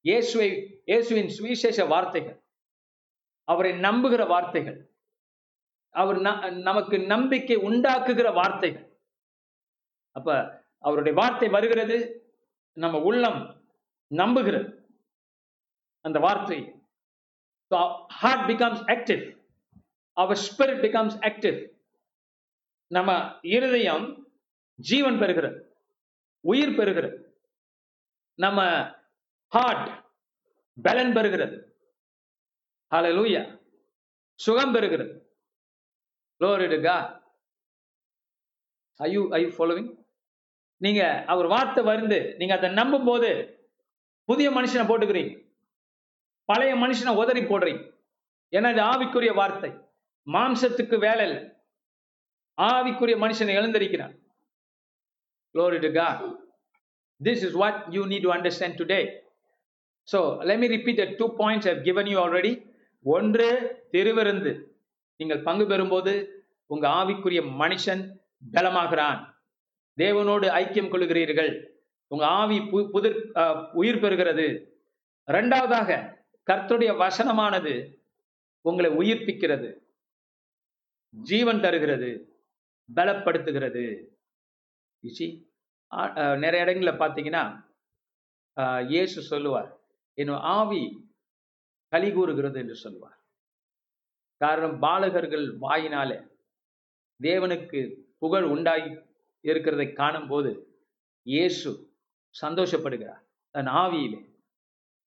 [0.00, 2.42] இயேசுவை இயேசுவின் சுவிசேஷ வார்த்தைகள்.
[3.44, 4.94] அவரை நம்புகிற வார்த்தைகள்.
[5.90, 9.00] அவர் ந- நமக்கு நம்பிக்கை உண்டாக்குகிற வார்த்தைகள்.
[10.10, 12.22] அப்ப அவருடைய வார்த்தை வருகிறது
[12.72, 13.68] நம்ம உள்ளம்
[14.14, 14.86] நம்புகிறது.
[16.00, 16.74] அந்த வார்த்தை
[18.08, 19.42] heart becomes active
[20.12, 21.77] our spirit becomes active
[22.88, 24.28] நம்ம இருதயம்
[24.74, 25.60] ஜீவன் பெறுகிறது
[26.40, 27.24] உயிர் பெறுகிறது
[28.34, 28.88] நம்ம
[29.46, 30.04] ஹார்ட்
[30.82, 31.62] பலன் பெறுகிறது.
[32.90, 33.60] லூயா
[34.34, 35.26] சுகம் பெறுகிறது.
[36.40, 37.16] லோரிடுகா
[38.98, 39.54] to God.
[39.58, 40.06] ஃபாலோவிங்
[40.76, 43.58] நீங்க அவர் வார்த்தை வருந்து நீங்க அதை நம்பும் போது
[44.24, 45.52] புதிய மனுஷனை போட்டுக்கிறீங்க.
[46.44, 48.00] பழைய மனுஷனை உதறி போடுறீங்க.
[48.50, 49.70] ஏன்னா இது ஆவிக்குரிய வார்த்தை.
[50.32, 51.57] மாம்சத்துக்கு வேலை இல்லை.
[52.58, 54.16] ஆவிக்குரிய மனுஷனை எழுந்திருக்கிறான்
[55.54, 56.36] Glory to God.
[57.24, 59.20] This is what you need to understand today.
[60.02, 62.66] So let me repeat the two points I've given you already.
[63.02, 64.62] ஒன்று திருவிருந்து.
[65.16, 66.28] நீங்கள் பங்கு பெறும்போது
[66.66, 68.10] உங்க ஆவிக்குரிய மனுஷன்
[68.52, 69.34] பலமாகிறான்.
[69.96, 71.66] தேவனோடு ஐக்கியம் கொள்கிறீர்கள்
[72.06, 74.64] உங்க ஆவி பு- புதிர் அஹ், உயிர் பெறுகிறது.
[75.24, 76.18] இரண்டாவதாக
[76.50, 77.94] கர்த்துடைய வசனமானது
[78.60, 79.74] உங்களை உயிர்ப்பிக்கிறது.
[81.10, 82.37] ஜீவன் தருகிறது.
[82.96, 83.84] பலப்படுத்துகிறது.
[85.04, 85.28] You
[85.92, 87.44] அஹ், நிறைய இடங்களில் பார்த்தீங்கன்னா
[88.86, 89.68] இயேசு சொல்லுவார்
[90.14, 90.80] என் ஆவி
[91.92, 93.14] களி கூறுகிறது என்று சொல்லுவார்.
[94.40, 96.18] காரணம் பாலகர்கள் வாயினாலே
[97.20, 97.80] தேவனுக்கு
[98.18, 98.90] புகழ் உண்டாகி
[99.44, 100.50] இருக்கிறதை காணும்போது
[101.26, 101.70] இயேசு
[102.46, 103.22] சந்தோஷப்படுகிறார்
[103.54, 104.20] தன் ஆவியிலே.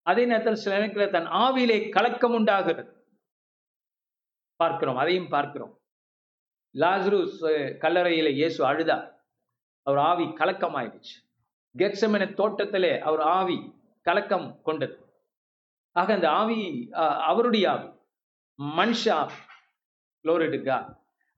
[0.06, 2.92] அதே நேரத்தில் சில நேரங்களில் தன் ஆவியிலே கலக்கம் உண்டாகிறது
[4.60, 5.74] பார்க்கிறோம் அதையும் பார்க்கிறோம்.
[6.76, 7.40] லாசருஸ்
[7.84, 9.08] கல்லறையில இயேசு அழுதார்.
[9.88, 11.16] அவர் ஆவி கலக்கமாயிடுச்சு.
[11.76, 13.58] கெட்சமன தோட்டத்திலே அவர் ஆவி
[14.06, 14.96] கலக்கம் கொண்டது.
[15.96, 16.60] ஆக அந்த ஆவி
[16.94, 17.90] அஹ், அவருடைய ஆவி
[18.60, 19.38] மனுஷ ஆவி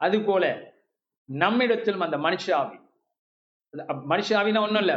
[0.01, 0.45] அது போல
[1.29, 2.77] நம்மிடத்திலும் அந்த மனுஷ ஆவி.
[4.11, 4.95] மனுஷ ஆவினா ஒண்ணும் இல்ல.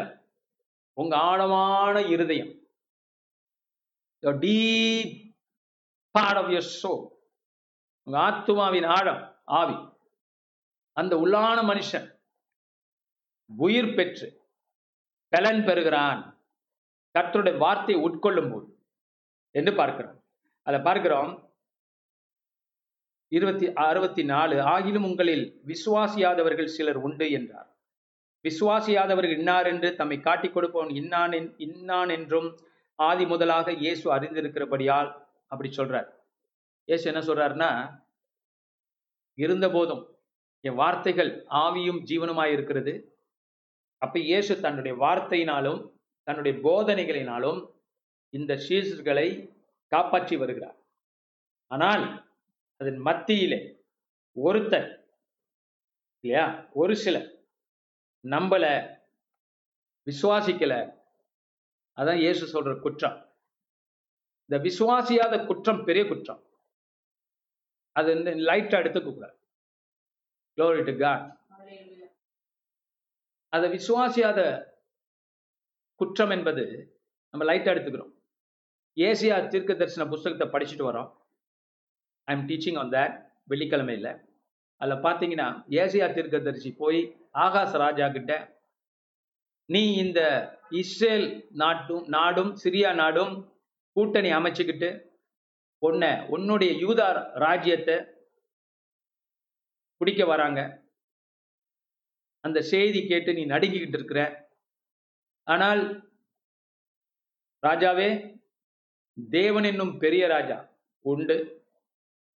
[0.96, 2.52] உங்க ஆழமான இருதயம்.
[4.22, 5.12] Deep
[6.14, 6.92] part of your soul
[8.06, 9.22] உங்க ஆத்துமாவின் ஆழம்
[9.58, 9.76] ஆவி.
[10.96, 12.06] அந்த உள்ளான மனுஷன்
[13.50, 14.28] உயிர் பெற்று
[15.32, 16.20] பலன் பெறுகிறான்.
[17.14, 18.68] கர்த்தருடைய வார்த்தையை உட்கொள்ளும் போது
[19.54, 20.16] என்று பார்க்கிறோம்.
[20.66, 21.32] அதை பார்க்கிறோம்
[23.32, 27.68] இருபத்தி அறுபத்தி நாலு ஆகிலும் உங்களில் விசுவாசியாதவர்கள் சிலர் உண்டு என்றார்.
[28.44, 31.34] விசுவாசியாதவர்கள் இன்னார் என்று தம்மை காட்டிக் கொடுப்பவன் இன்னான்
[31.66, 32.48] இன்னான் என்றும்
[32.98, 35.10] ஆதி முதலாக இயேசு அறிந்திருக்கிறபடியால்
[35.52, 36.08] அப்படி சொல்றார்.
[36.88, 37.70] இயேசு என்ன சொல்றாருன்னா
[39.38, 40.02] இருந்த போதும்
[40.66, 41.30] என் வார்த்தைகள்
[41.64, 42.94] ஆவியும் ஜீவனுமாய் இருக்கிறது
[44.02, 45.80] அப்ப இயேசு தன்னுடைய வார்த்தையினாலும்
[46.26, 47.60] தன்னுடைய போதனைகளினாலும்
[48.34, 49.28] இந்த சீசர்களை
[49.92, 50.78] காப்பாற்றி வருகிறார்.
[51.70, 52.04] ஆனால்
[52.80, 53.60] அதன் மத்தியிலே
[54.36, 54.88] ஒருத்தர்
[56.24, 56.46] இல்லையா?
[56.80, 57.28] ஒரு சிலர்
[58.24, 58.64] நம்பல
[60.06, 60.74] விசுவாசிக்கல.
[61.98, 63.18] அதான் இயேசு சொல்ற குற்றம்.
[64.50, 66.42] இந்த விசுவாசியாத குற்றம் பெரிய குற்றம்.
[67.96, 68.10] அது
[68.48, 69.36] லைட்டா எடுத்துக்க கூடாது
[70.58, 71.22] Glory to God.
[73.52, 74.40] அதை விசுவாசியாத
[76.00, 76.64] குற்றம் என்பது
[77.34, 78.12] நம்ம லைட்டா எடுத்துக்கிறோம்.
[78.96, 81.08] ஏசியா தீர்க்க தரிசன புஸ்தகத்தை படிச்சுட்டு வரோம்.
[82.28, 83.14] I am teaching on that
[83.50, 84.10] வெள்ளிக்கிழமையில்
[84.80, 85.48] அதில் பார்த்தீங்கன்னா
[85.82, 87.00] ஏசியா தீர்க்கதரிசி போய்
[87.44, 88.32] ஆகாச ராஜா கிட்ட
[89.68, 90.20] நீ இந்த
[90.80, 91.28] இஸ்ரேல்
[91.62, 93.32] நாட்டும் நாடும் சிரியா நாடும்
[93.96, 94.90] கூட்டணி அமைச்சுக்கிட்டு
[95.82, 97.08] உன்னை உன்னுடைய யூதா
[97.46, 97.96] ராஜ்யத்தை
[99.96, 100.60] பிடிக்க வராங்க.
[102.44, 104.20] அந்த செய்தி கேட்டு நீ நடுங்கிக்கிட்டு இருக்கிற.
[105.42, 105.82] ஆனால்
[107.62, 108.08] ராஜாவே
[109.30, 110.58] தேவன் என்னும் பெரிய ராஜா
[111.00, 111.36] உண்டு.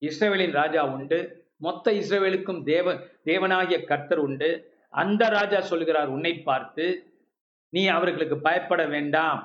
[0.02, 1.20] இஸ்ரவேலின் ராஜா உண்டு.
[1.58, 2.94] மொத்த இஸ்ரேவேலுக்கும் தேவ
[3.26, 4.50] தேவனாகிய கர்த்தர் உண்டு.
[4.94, 6.86] அந்த ராஜா சொல்கிறார் உன்னை பார்த்து
[7.74, 9.42] நீ அவர்களுக்கு பயப்பட வேண்டாம்.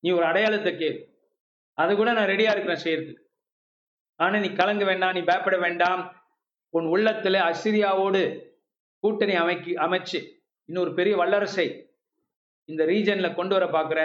[0.00, 0.98] நீ ஒரு அடையாளத்தை கேள்.
[1.78, 3.22] அது கூட நான் ரெடியா இருக்கிறேன் செய்யறதுக்கு.
[4.20, 6.02] ஆனா நீ கலங்க வேண்டாம் நீ பயப்பட வேண்டாம்.
[6.74, 8.22] உன் உள்ளத்துல அசிரியாவோடு
[8.98, 10.20] கூட்டணி அமைக்கி அமைச்சு
[10.64, 11.66] இன்னொரு பெரிய வல்லரசை
[12.64, 14.00] இந்த ரீஜன்ல கொண்டு வர பார்க்குற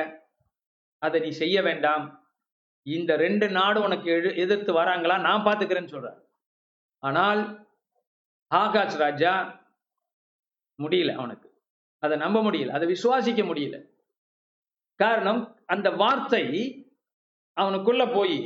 [0.97, 2.05] அதை நீ செய்ய வேண்டாம்.
[2.87, 5.19] இந்த ரெண்டு நாடும் உனக்கு எழு எதிர்த்து வராங்களா?
[5.19, 6.19] நான் பார்த்துக்கிறேன்னு சொல்றேன்
[7.03, 7.41] ஆனால்
[8.55, 9.33] ஆகாஷ் ராஜா
[10.83, 11.63] முடியல அவனுக்கு.
[12.03, 12.69] அதை நம்ப முடியல.
[12.69, 13.77] அதை விசுவாசிக்க முடியல.
[14.99, 16.43] காரணம் அந்த வார்த்தை
[17.61, 18.39] அவனுக்குள்ள போய்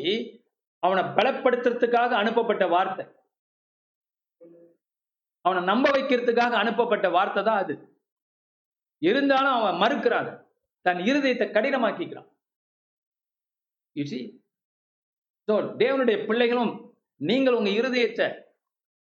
[0.80, 3.06] அவனை பலப்படுத்துறதுக்காக அனுப்பப்பட்ட வார்த்தை.
[5.46, 7.74] அவனை நம்ப வைக்கிறதுக்காக அனுப்பப்பட்ட வார்த்தை தான் அது.
[9.02, 10.30] இருந்தாலும் அவன் மறுக்கிறான்.
[10.86, 12.30] தன் இருதயத்தை கடினமாக்கிக்கிறான்.
[13.96, 14.24] You see?
[15.82, 16.72] தேவனுடைய பிள்ளைகளும்
[17.22, 18.28] நீங்கள் உங்க இருதயத்தை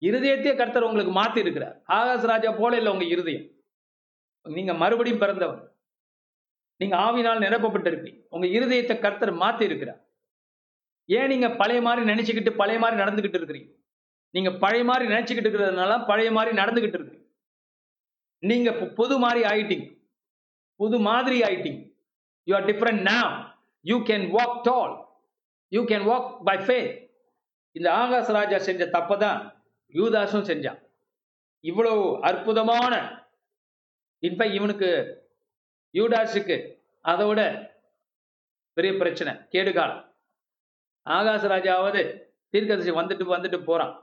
[0.02, 3.46] இருதயத்தையே கர்த்தர் உங்களுக்கு மாத்தி இருக்கிறார் ஆகாஷ் ராஜா போல இல்லை உங்க இருதயம்.
[4.46, 5.62] நீங்க மறுபடியும் பிறந்தவர்.
[6.80, 10.00] நீங்க ஆவினால் நிரப்பப்பட்டிருக்கீங்க உங்க இருதயத்தை கர்த்தர் மாத்தி இருக்கிறார்
[11.08, 13.70] ஏன் நீங்க பழைய மாதிரி நினைச்சுக்கிட்டு பழைய மாதிரி நடந்துகிட்டு இருக்கிறீங்க?
[14.34, 17.18] நீங்க பழைய மாதிரி நினைச்சுக்கிட்டு இருக்கிறதுனால பழைய மாதிரி நடந்துகிட்டு இருக்கு.
[18.42, 19.86] நீங்க புது மாதிரி ஆயிட்டீங்க.
[20.80, 21.82] புது மாதிரி ஆயிட்டீங்க.
[22.48, 23.34] யூ ஆர் டிஃப்ரெண்ட் நாம்
[23.90, 24.94] you can walk tall
[25.72, 26.78] you can walk by faith
[27.76, 29.38] இந்த ஆகாஷ் ராஜா செஞ்ச தப்பை தான்
[29.98, 30.80] யூதாஸும் செஞ்சான்
[31.64, 32.94] இவ்வளவு அற்புதமான
[34.22, 34.90] இன்ஃபேக்ட் இவனுக்கு
[35.94, 36.56] யூடாஸுக்கு
[37.10, 37.42] அதை விட
[38.76, 40.02] பெரிய பிரச்சனை கேடுகாலம்.
[41.06, 42.02] ஆகாஷ் ராஜாவது
[42.52, 43.94] தீர்க்கதரிசி வந்துட்டு வந்துட்டு போறான்.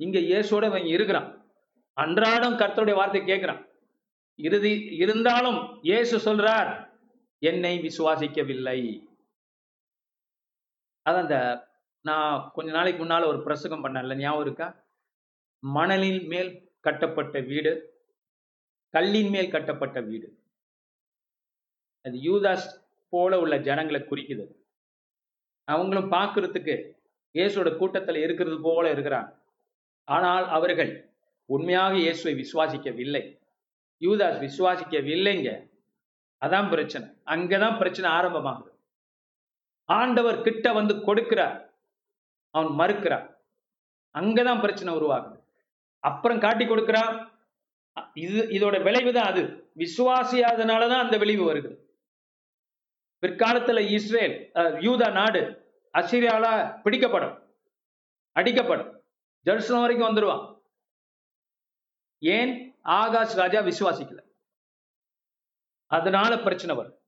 [0.00, 1.28] இங்க இயேசோட இவன் இருக்கிறான்.
[1.96, 3.62] அன்றாடம் கர்த்தருடைய வார்த்தை கேட்கிறான்.
[4.38, 6.70] இறுதி இருந்தாலும் இயேசு சொல்றார்
[7.42, 8.80] என்னை விசுவாசிக்கவில்லை.
[11.06, 11.38] அதான் அந்த
[12.04, 14.68] நான் கொஞ்ச நாளைக்கு முன்னால ஒரு பிரசங்கம் பண்ணல ஞாபகம் இருக்கா?
[15.62, 17.72] மணலின் மேல் கட்டப்பட்ட வீடு
[18.94, 20.28] கல்லின் மேல் கட்டப்பட்ட வீடு.
[22.04, 22.66] அது யூதாஸ்
[23.12, 24.44] போல உள்ள ஜனங்களை குறிக்குது.
[25.68, 26.74] அவங்களும் பார்க்கறதுக்கு
[27.34, 29.30] இயேசோட கூட்டத்தில் இருக்கிறது போல இருக்கிறாங்க.
[30.08, 30.92] ஆனால் அவர்கள்
[31.48, 33.22] உண்மையாக இயேசுவை விசுவாசிக்கவில்லை.
[34.02, 35.50] யூதாஸ் விசுவாசிக்கவில்லைங்க.
[36.42, 37.08] அதான் பிரச்சனை.
[37.26, 38.70] அங்கதான் பிரச்சனை ஆரம்பமாகுது.
[39.88, 41.56] ஆண்டவர் கிட்ட வந்து கொடுக்கிறார்.
[42.50, 43.26] அவன் மறுக்கிறான்.
[44.14, 45.38] அங்கதான் பிரச்சனை உருவாகுது.
[46.04, 47.14] அப்புறம் காட்டி கொடுக்கிறான்.
[48.14, 49.42] இது இதோட விளைவு தான் அது.
[49.76, 51.70] விசுவாசியாதனாலதான் அந்த விளைவு வருது.
[53.22, 55.42] பிற்காலத்துல இஸ்ரேல் அஹ், யூதா நாடு
[55.94, 56.46] அசிரியால
[56.82, 57.34] பிடிக்கப்படும்.
[58.36, 58.90] அடிக்கப்படும்.
[59.44, 60.62] ஜெருசலம் வரைக்கும் வந்துருவான்.
[62.18, 62.78] ஏன்?
[62.82, 64.20] ஆகாஷ் ராஜா விசுவாசிக்கல.
[65.86, 66.98] அதனால பிரச்சனை வரும்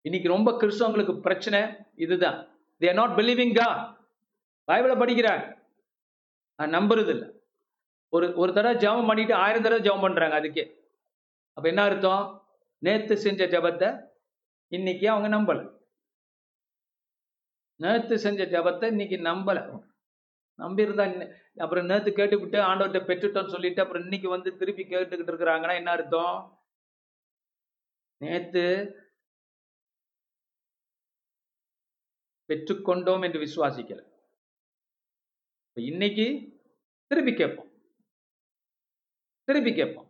[0.00, 2.48] இன்னைக்கு ரொம்ப கிறிஸ்தவங்களுக்கு பிரச்சனை இதுதான்.
[2.80, 3.98] தே நாட் பிலீவிங் கா
[4.66, 5.58] பைபிளை படிக்கிறாங்க.
[6.56, 7.28] நான் நம்புறது இல்லை.
[8.08, 10.74] ஒரு ஒரு தடவை ஜெபம் பண்ணிட்டு ஆயிரம் தடவை ஜெபம் பண்றாங்க அதுக்கே.
[11.52, 12.48] அப்ப என்ன அர்த்தம்?
[12.78, 14.08] நேத்து செஞ்ச ஜெபத்தை
[14.68, 15.78] இன்னைக்கு அவங்க நம்பல.
[17.76, 19.89] நேத்து செஞ்ச ஜெபத்தை இன்னைக்கு நம்பல.
[20.60, 21.04] நம்பியிருந்தா
[21.56, 26.38] அப்புறம் நேத்து கேட்டுவிட்டு ஆண்டவர்கிட்ட பெற்றுட்டோம்னு சொல்லிட்டு அப்புறம் இன்னைக்கு வந்து திருப்பி கேட்டுக்கிட்டு இருக்கிறாங்கன்னா என்ன அர்த்தம்?
[28.16, 28.64] நேத்து
[32.48, 34.00] பெற்றுக்கொண்டோம் என்று விசுவாசிக்கல.
[35.76, 36.26] இன்னைக்கு
[37.06, 37.70] திருப்பி கேட்போம்.
[39.44, 40.08] திருப்பி கேட்போம்.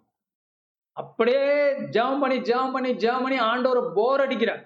[0.93, 1.45] அப்படியே
[1.89, 4.65] ஜாம் பண்ணி ஜாம் பண்ணி ஜாம் பண்ணி ஆண்டவரை போர் அடிக்கிறார்.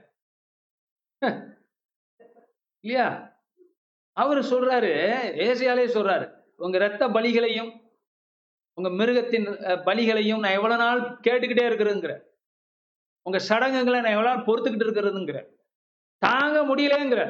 [2.84, 3.33] இல்லையா?
[4.16, 4.92] அவரு சொல்றாரு
[5.46, 7.82] ஏசியாலே சொல்றாரு உங்க ரத்த பலிகளையும்
[8.74, 9.46] உங்க மிருகத்தின்
[9.88, 12.32] பலிகளையும் நான் எவ்வளவு நாள் கேட்டுக்கிட்டே இருக்கிறதுங்கிற
[13.22, 15.46] உங்க சடங்குகளை நான் எவ்வளவு நாள் பொறுத்துக்கிட்டு இருக்கிறதுங்கிற.
[16.18, 17.22] தாங்க முடியலங்கிற.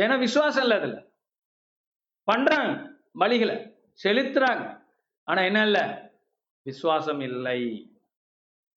[0.00, 1.06] ஏன்னா விசுவாசம் இல்லை அதுல.
[2.22, 3.56] பண்றாங்க பலிகளை
[4.04, 4.84] செலுத்துறாங்க.
[5.22, 6.10] ஆனா என்ன இல்ல
[6.62, 7.60] விசுவாசம் இல்லை.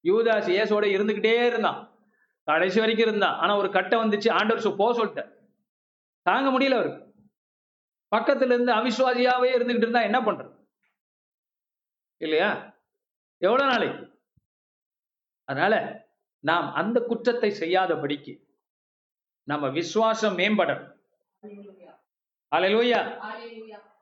[0.04, 1.80] யூதாஸ் இயேசோட இருந்துகிட்டே இருந்தான்.
[2.44, 3.38] கடைசி வரைக்கும் இருந்தான்.
[3.40, 5.32] ஆனா ஒரு கட்டம் வந்துச்சு ஆண்டவர் போ சொல்லிட்டேன்
[6.26, 7.02] தாங்க முடியல அவருக்கு.
[8.16, 10.54] பக்கத்துல இருந்து அவிசுவாசியாவே இருந்துகிட்டு இருந்தா என்ன பண்றது?
[12.22, 12.50] இல்லையா?
[13.42, 14.04] எவ்வளவு நாளைக்கு?
[15.50, 15.76] அதனால
[16.44, 18.34] நாம் அந்த குற்றத்தை செய்யாதபடிக்கு
[19.48, 20.92] நம்ம விசுவாசம் மேம்படணும்.
[22.52, 23.00] அலையிலூயா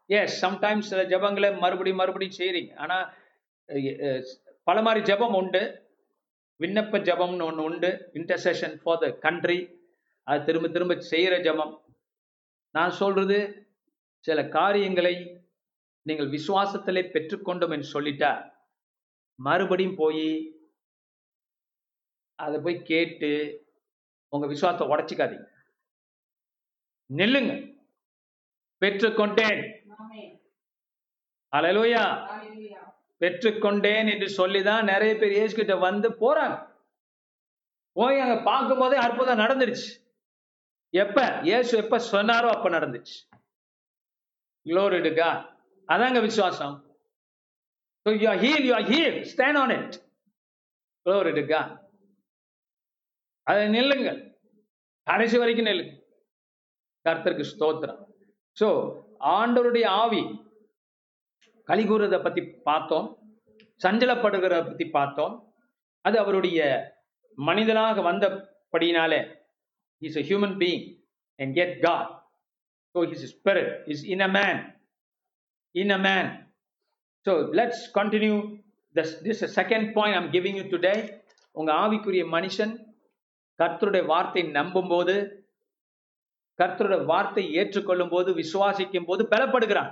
[0.06, 2.72] எஸ் சம்டைம்ஸ் சில ஜெபங்களை மறுபடியும் மறுபடியும் செய்றீங்க.
[2.84, 2.98] ஆனா
[4.64, 5.62] பல மாதிரி ஜெபம் உண்டு.
[6.60, 7.90] விண்ணப்ப ஜெபம்னு ஒன்று உண்டு.
[8.14, 9.60] இன்டர்செஷன் ஃபார் த கண்ட்ரி
[10.28, 11.74] அது திரும்ப திரும்ப செய்கிற ஜெபம்.
[12.76, 13.38] நான் சொல்றது
[14.26, 15.16] சில காரியங்களை
[16.02, 18.32] நீங்கள் விசுவாசத்திலே பெற்றுக்கொண்டோம் என்று சொல்லிட்டா
[19.40, 20.28] மறுபடியும் போய்
[22.40, 23.32] அதை போய் கேட்டு
[24.34, 25.48] உங்க விசுவாசத்தை உடைச்சிக்காதீங்க.
[27.10, 27.54] நில்லுங்க.
[28.82, 29.62] பெற்றுக்கொண்டேன்.
[31.54, 32.04] அலலூயா
[33.22, 36.56] பெற்றுக்கொண்டேன் என்று சொல்லிதான் நிறைய பேர் இயேசு கிட்ட வந்து போறாங்க.
[37.96, 39.90] போய் அங்க பார்க்கும் போதே அற்புதம் நடந்துருச்சு.
[41.02, 41.40] எப்ப?
[41.42, 43.16] இயேசு எப்ப சொன்னாரோ அப்ப நடந்துச்சு.
[44.70, 45.24] Glory to
[45.94, 46.76] அதாங்க விசுவாசம்.
[48.04, 49.18] So you are heal you are healed.
[49.34, 49.58] Stand
[53.44, 54.40] அதை நில்லுங்க
[55.04, 55.96] கடைசி வரைக்கும் நில்லுங்க
[57.10, 58.00] கர்த்தருக்கு ஸ்தோத்திரம்.
[58.60, 58.68] சோ
[59.20, 60.24] ஆண்டவருடைய ஆவி
[61.68, 63.08] கலிகூறதை பத்தி பார்த்தோம்.
[63.86, 65.54] சஞ்சலப்படுகிறத பத்தி பார்த்தோம்.
[66.02, 66.60] அது அவருடைய
[67.36, 69.43] மனிதனாக வந்தபடினாலே
[70.02, 70.98] He's a human being
[71.40, 72.08] and yet God.
[72.96, 74.74] So his spirit is in a man.
[75.76, 76.46] In a man.
[77.26, 78.60] So let's continue.
[78.96, 80.98] This, this is the second point I'm giving you today.
[81.56, 82.72] உங்க ஆவிக்குரிய மனுஷன்
[83.60, 85.16] கர்த்தருடைய வார்த்தை நம்பும் போது
[86.60, 89.92] கர்த்தருடைய வார்த்தை ஏற்றுக்கொள்ளும் போது விசுவாசிக்கும் போது பலப்படுகிறான்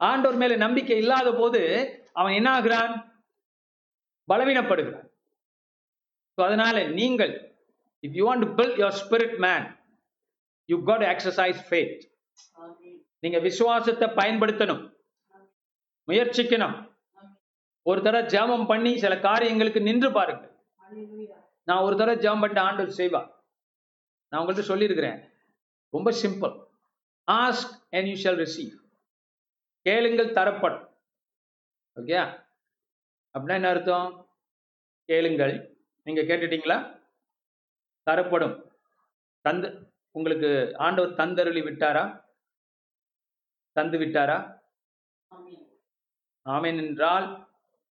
[0.00, 1.60] ஆண்டோர் மேல நம்பிக்கை இல்லாத போது
[2.20, 2.94] அவன் என்ன ஆகிறான்
[4.28, 5.05] பலவீனப்படுகிறான்
[6.36, 7.34] ஸோ அதனால நீங்கள்
[8.04, 9.66] if you want to build spirit man
[10.68, 11.94] you you exercise to exercise
[13.22, 14.82] நீங்க விசுவாசத்தை பயன்படுத்தணும்.
[16.08, 16.74] முயற்சிக்கணும்.
[17.90, 20.44] ஒரு தடவை ஜெபம் பண்ணி சில காரியங்களுக்கு நின்று பாருங்க
[21.68, 23.22] நான் ஒரு தடவை ஜெபம் பண்ணிட்டு ஆண்டவர் செய்வா.
[24.28, 25.18] நான் உங்கள்கிட்ட சொல்லியிருக்கிறேன்.
[25.94, 26.54] ரொம்ப simple
[27.28, 28.74] ask and you shall receive
[29.86, 30.84] கேளுங்கள் தரப்படும்.
[31.96, 32.18] ஓகே
[33.34, 34.10] அப்படின்னா என்ன அர்த்தம்?
[35.08, 35.56] கேளுங்கள்.
[36.06, 37.02] நீங்க கேட்டுட்டீங்களா?
[38.02, 38.72] தரப்படும்.
[39.40, 42.24] தந்து உங்களுக்கு ஆண்டவர் தந்தருளி விட்டாரா?
[43.72, 44.60] தந்து விட்டாரா?
[46.46, 46.86] ஆமேன்.
[46.86, 47.48] என்றால்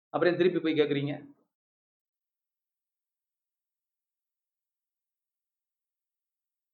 [0.09, 1.13] அப்புறம் திருப்பி போய் கேக்குறீங்க.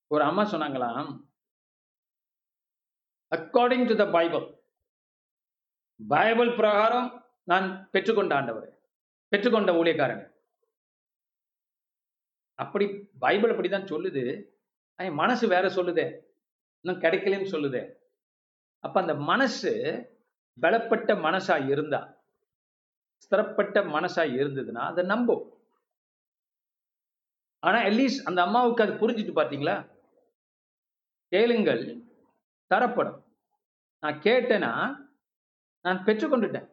[0.08, 1.10] ஒரு அம்மா சொன்னாங்களாம்
[3.36, 4.45] according to the Bible
[6.08, 7.10] Bible பிரகாரம்
[7.43, 8.69] நான் பெற்றுக்கொண்ட ஆண்டவர்
[9.32, 10.35] பெற்றுக்கொண்ட ஊழியக்காரன்
[12.56, 14.46] அப்படி பைபிள் அப்படிதான் சொல்லுது.
[14.96, 16.24] என் மனசு வேற சொல்லுதே.
[16.82, 17.94] இன்னும் கிடைக்கலன்னு சொல்லுதே.
[18.80, 19.72] அப்ப அந்த மனசு
[20.62, 22.24] பலப்பட்ட மனசா இருந்தா
[23.15, 25.54] ஸ்திரப்பட்ட மனசா இருந்ததுன்னா அதை நம்பும்.
[27.60, 29.89] ஆனா அட்லீஸ்ட் அந்த அம்மாவுக்கு அது புரிஞ்சுட்டு பாத்தீங்களா?
[31.28, 32.04] கேளுங்கள்
[32.68, 33.26] தரப்படும்.
[34.00, 34.96] நான் கேட்டேன்னா
[35.82, 36.70] நான் பெற்றுக்கொண்டுட்டேன்.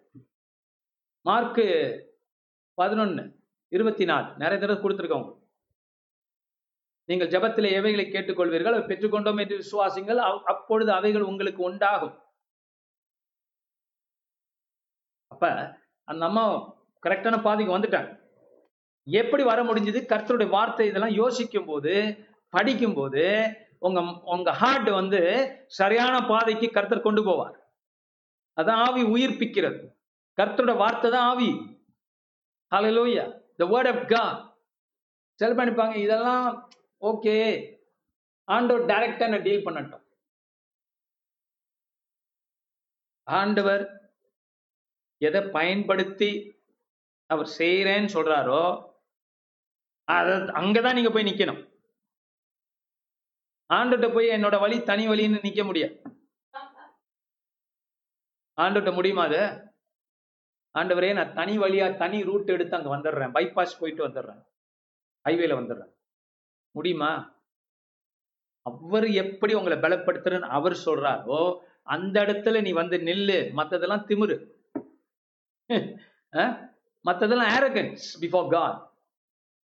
[1.20, 1.66] மார்க்கு
[2.76, 3.36] பதினொன்னு
[3.68, 4.36] இருபத்தி நாலு.
[4.36, 5.41] நிறைய தடவை கொடுத்துருக்கோம் உங்களுக்கு.
[7.12, 8.76] நீங்கள் ஜபத்தில் எவைகளை கேட்டுக்கொள்வீர்கள்?
[8.76, 10.20] அவை பெற்றுக்கொண்டோம் என்று விசுவாசிங்கள்.
[10.52, 12.14] அப்பொழுது அவைகள் உங்களுக்கு உண்டாகும்.
[15.32, 15.46] அப்ப
[16.08, 16.44] அந்த அம்மா
[17.06, 18.10] கரெக்டான பாதைக்கு வந்துட்டாங்க.
[19.06, 20.00] எப்படி வர முடிஞ்சது?
[20.12, 21.94] கர்த்தருடைய வார்த்தை இதெல்லாம் யோசிக்கும் போது
[22.54, 23.24] படிக்கும் போது
[23.86, 24.00] உங்க
[24.34, 25.20] உங்க ஹார்ட் வந்து
[25.78, 27.56] சரியான பாதைக்கு கர்த்தர் கொண்டு போவார்.
[28.60, 29.80] அதான் ஆவி உயிர்ப்பிக்கிறது.
[30.38, 31.50] கர்த்தருடைய வார்த்தை தான் ஆவி.
[32.72, 33.24] Hello hallelujah
[33.60, 34.36] the word of god
[35.40, 35.94] sell பண்ணிப்பாங்க?
[36.06, 36.46] இதெல்லாம்
[37.02, 37.36] ஓகே
[38.44, 40.04] ஆண்டவர் டைரக்டா என்ன டீல் பண்ணட்டும்.
[43.26, 43.84] ஆண்டவர்
[45.18, 46.30] எதை பயன்படுத்தி
[47.26, 48.62] அவர் செய்யறேன்னு சொல்றாரோ
[50.04, 50.28] அத
[50.60, 51.60] அங்கதான் நீங்க போய் நிக்கணும்.
[53.74, 55.96] ஆண்டுகிட்ட போய் என்னோட வழி தனி வழின்னு நிக்க முடியாது.
[58.56, 59.42] ஆண்டுகிட்ட முடியுமா அது?
[60.78, 63.34] ஆண்டவரே நான் தனி வழியா தனி ரூட் எடுத்து அங்க வந்துடுறேன்.
[63.38, 64.42] பைபாஸ் போயிட்டு வந்துடுறேன்.
[65.28, 65.92] ஹைவேல வந்துடுறேன்.
[66.74, 67.12] முடியுமா?
[68.68, 71.38] அவர் எப்படி உங்களை பலப்படுத்துறன்னு அவர் சொல்றாரோ
[71.94, 73.38] அந்த இடத்துல நீ வந்து நில்லு.
[73.60, 74.36] மத்ததெல்லாம் திமுரு.
[77.08, 78.78] மத்ததெல்லாம் arrogance before God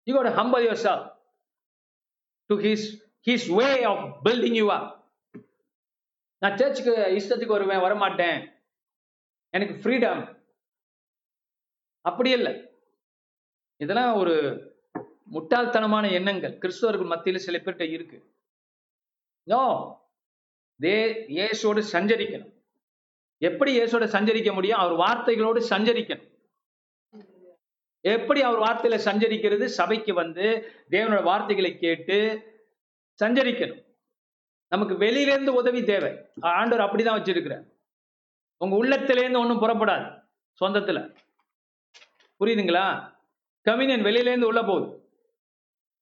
[0.09, 1.03] you got humble your yourself
[2.47, 2.87] to his
[3.27, 4.87] his way of building you up.
[6.43, 8.39] நான் சர்ச்சுக்கு இஷ்டத்துக்கு வருவேன் வரமாட்டேன்.
[9.57, 10.23] எனக்கு ஃப்ரீடம்
[12.09, 12.55] அப்படி இல்லை.
[13.83, 14.35] இதெல்லாம் ஒரு
[15.33, 18.35] முட்டாள்தனமான எண்ணங்கள் கிறிஸ்தவர்கள் மத்தியில் சில பேர்கிட்ட இருக்கு.
[19.43, 19.63] நோ
[20.83, 22.63] தே இயேசோடு சஞ்சரிக்கணும்.
[23.39, 24.79] எப்படி இயேசோட சஞ்சரிக்க முடியும்?
[24.79, 26.27] அவர் வார்த்தைகளோடு சஞ்சரிக்கணும்.
[28.01, 29.65] எப்படி அவர் வார்த்தையில சஞ்சரிக்கிறது?
[29.65, 32.17] சபைக்கு வந்து தேவனோட வார்த்தைகளை கேட்டு
[33.25, 33.87] சஞ்சரிக்கணும்.
[34.69, 36.13] நமக்கு வெளியிலேருந்து உதவி தேவை.
[36.41, 37.71] ஆண்டவர் அப்படிதான் வச்சிருக்கிறார்.
[38.57, 40.23] உங்க உள்ளத்திலேருந்து ஒன்றும் புறப்படாது.
[40.65, 41.17] சொந்தத்துல.
[42.41, 43.17] புரியுதுங்களா?
[43.61, 45.08] கம்யூனியன் வெளியிலேருந்து உள்ள போகுது.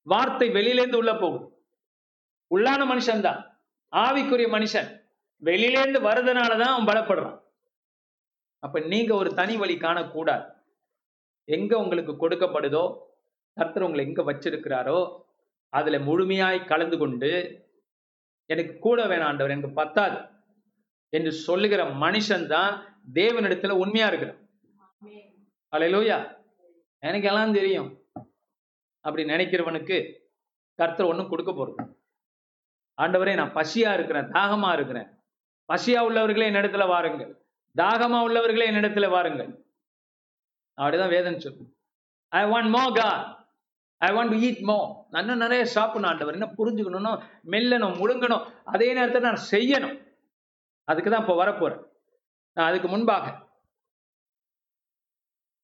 [0.06, 1.46] வார்த்தை வெளியிலேருந்து உள்ள போகுது.
[2.50, 3.40] உள்ளான மனுஷன்தான்.
[3.92, 4.88] ஆவிக்குரிய மனுஷன்.
[5.42, 7.38] வெளியிலேருந்து வர்றதுனால தான் அவன் பலப்படுறான்.
[8.58, 10.46] அப்ப நீங்க ஒரு தனி வழி காணக்கூடாது.
[11.44, 12.84] எங்க உங்களுக்கு கொடுக்கப்படுதோ
[13.52, 15.00] கர்த்தர் உங்களை எங்க வச்சிருக்கிறாரோ
[15.68, 17.30] அதுல முழுமையாய் கலந்து கொண்டு
[18.46, 20.18] எனக்கு கூட வேணாம் ஆண்டவர் எனக்கு பத்தாது
[21.12, 22.72] என்று சொல்லுகிற மனுஷன் தான்
[23.14, 24.40] தேவனிடத்துல உண்மையா இருக்கிறான்.
[25.72, 26.18] அலையிலோயா
[27.02, 27.88] எனக்கு எல்லாம் தெரியும்.
[29.06, 29.96] அப்படி நினைக்கிறவனுக்கு
[30.80, 31.84] கர்த்தர் ஒன்றும் கொடுக்க போறது
[33.02, 35.08] ஆண்டவரே நான் பசியா இருக்கிறேன் தாகமா இருக்கிறேன்.
[35.72, 37.30] பசியா உள்ளவர்களே என்னிடத்துல வாருங்கள்.
[37.82, 39.50] தாகமா உள்ளவர்களே என்னிடத்துல வாருங்கள்.
[40.78, 41.70] அப்படிதான் வேதன் சொல்லும்
[42.40, 43.08] ஐ வாண்ட் மோ கா
[44.06, 44.78] ஐ வாண்ட் டு ஈட் மோ
[45.10, 46.36] நான் இன்னும் நிறைய சாப்பிடணும் ஆண்டவர்.
[46.38, 47.12] என்ன புரிஞ்சுக்கணும்னோ
[47.52, 48.44] மெல்லணும் முழுங்கணும்.
[48.74, 49.96] அதே நேரத்தில் நான் செய்யணும்.
[50.90, 51.82] அதுக்கு தான் இப்போ வரப்போறேன்.
[52.56, 53.26] நான் அதுக்கு முன்பாக.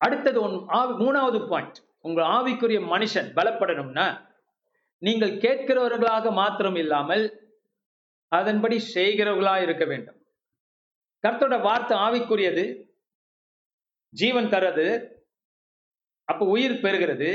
[0.04, 0.54] அடுத்தது ஒன்
[1.02, 4.06] மூணாவது பாயிண்ட் உங்கள் ஆவிக்குரிய மனுஷன் பலப்படணும்னா
[5.02, 7.24] நீங்கள் கேட்கிறவர்களாக மாத்திரம் இல்லாமல்
[8.32, 10.18] அதன்படி செய்கிறவர்களா இருக்க வேண்டும்.
[11.24, 12.64] கர்த்தோட வார்த்தை ஆவிக்குரியது
[14.12, 14.86] ஜீவன் தரது
[16.28, 17.30] அப்ப உயிர் பெறுகிறது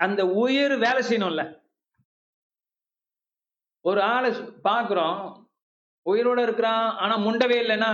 [0.00, 1.42] அந்த உயிர் வேலை செய்யணும்ல.
[3.84, 4.30] ஒரு ஆளை
[4.68, 5.20] பார்க்குறோம்
[6.06, 7.92] உயிரோட இருக்கிறான் ஆனா முண்டவே இல்லைன்னா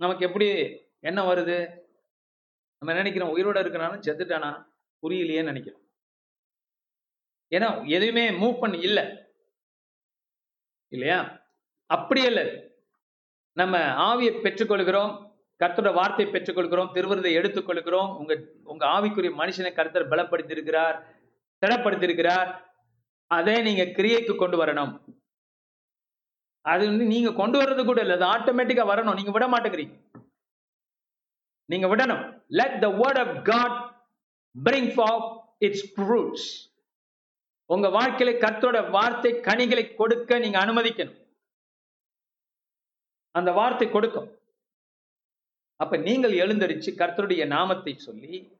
[0.00, 0.48] நமக்கு எப்படி
[1.08, 1.58] என்ன வருது?
[2.78, 3.36] நம்ம நினைக்கிறோம்?
[3.36, 4.66] உயிரோட இருக்கிறான்னு செத்துட்டானா?
[5.02, 5.80] புரியலையேன்னு நினைக்கிறோம்.
[7.50, 9.04] ஏன்னா எதுவுமே மூவ் பண்ணி இல்லை.
[10.88, 11.46] இல்லையா?
[11.86, 12.72] அப்படி இல்லை
[13.52, 15.26] நம்ம ஆவியை பெற்றுக்கொள்கிறோம்
[15.64, 18.16] கர்த்தரோட வார்த்தையை பெற்றுக்கொள்கிறோம் திருவிருதை எடுத்துக்கொள்கிறோம்.
[18.18, 21.14] உங்க உங்க ஆவிக்குரிய மனுஷனை கர்த்தர் பலப்படுத்தி இருக்கிறார்
[21.60, 22.74] திடப்படுத்தி இருக்கிறார்
[23.26, 25.04] அதை நீங்க கிரியைக்கு கொண்டு வரணும்.
[26.60, 28.20] அது வந்து நீங்க கொண்டு வர்றது கூட இல்லை.
[28.20, 29.14] அது ஆட்டோமேட்டிக்கா வரணும்.
[29.14, 30.02] நீங்க விட மாட்டேங்கிறீங்க.
[31.64, 32.37] நீங்க விடணும்.
[32.50, 34.04] Let the word of God
[34.64, 36.48] bring for its fruits
[37.66, 41.18] உங்க வாழ்க்கையில கர்த்தரோட வார்த்தை கனிகளை கொடுக்க நீங்க அனுமதிக்கணும்.
[43.30, 44.38] அந்த வார்த்தை கொடுக்கும்.
[45.76, 48.58] அப்ப நீங்கள் எழுந்தரிச்சு கர்த்தருடைய நாமத்தை சொல்லி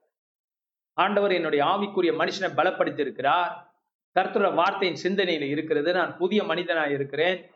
[0.95, 3.72] ஆண்டவர் என்னுடைய ஆவிக்குரிய மனுஷனை பலப்படுத்தி இருக்கிறார்
[4.16, 5.93] கர்த்தரோட வார்த்தையின் சிந்தனையில இருக்கிறது.
[5.93, 7.51] நான் புதிய மனிதனா இருக்கிறேன்.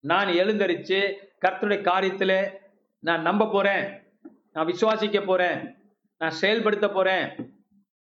[0.00, 0.98] நான் எழுந்தரிச்சு
[1.40, 2.58] கர்த்தருடைய காரியத்துல
[2.98, 4.07] நான் நம்ப போறேன்.
[4.56, 5.58] நான் விசுவாசிக்க போறேன்.
[6.20, 7.26] நான் செயல்படுத்த போறேன்.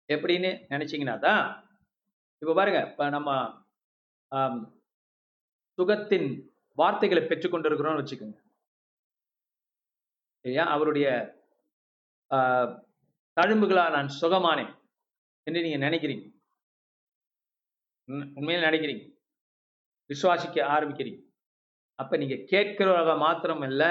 [0.08, 1.42] எப்படின்னு நினைச்சீங்கன்னா தான்
[2.42, 3.30] இப்போ பாருங்க இப்ப நம்ம
[5.78, 6.28] சுகத்தின்
[6.78, 8.38] வார்த்தைகளை பெற்றுக்கொண்டிருக்கிறோம்னு வச்சுக்கோங்க.
[10.44, 11.06] இல்லையா அவருடைய
[12.30, 12.70] ஆஹ்,
[13.36, 14.72] தழும்புகளா நான் சுகமானேன்
[15.46, 16.24] என்று நீங்க நினைக்கிறீங்க.
[18.38, 19.04] உண்மையில நினைக்கிறீங்க.
[20.10, 21.20] விசுவாசிக்க ஆரம்பிக்கிறீங்க.
[21.98, 23.90] அப்ப நீங்க கேட்கிறவர்களா மாத்திரம் இல்லை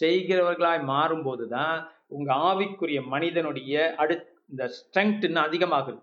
[0.00, 6.02] செய்கிறவர்களாய் மாறும்போது தான் உங்க ஆவிக்குரிய மனிதனுடைய அடு இந்த ஸ்ட்ரென்த் இன்னும் அதிகமாகுது.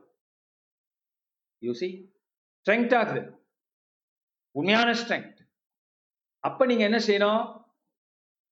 [1.61, 2.05] யூசி
[2.65, 3.43] ஸ்ட்ரெங்க் ஆகுது.
[4.51, 5.37] உண்மையான ஸ்ட்ரென்த்
[6.39, 7.63] அப்ப நீங்க என்ன செய்யணும்?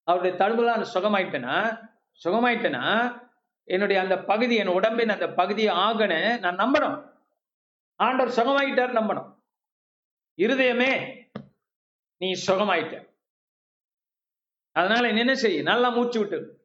[0.02, 1.86] அவருடைய தழும்புலாம் சுகமாயிட்டேன்னா
[2.24, 3.20] சுகமாயிட்டேன்னா
[3.64, 7.12] என்னுடைய அந்த பகுதி என் உடம்பின் அந்த பகுதியை ஆகன நான் நம்பணும்.
[7.94, 9.36] ஆண்டவர் சுகமாயிட்டார் நம்பணும்.
[10.36, 11.22] இருதயமே
[12.16, 13.07] நீ சுகமாயிட்ட.
[14.78, 16.64] அதனால நீ என்ன செய் நல்லா மூச்சு விட்டு.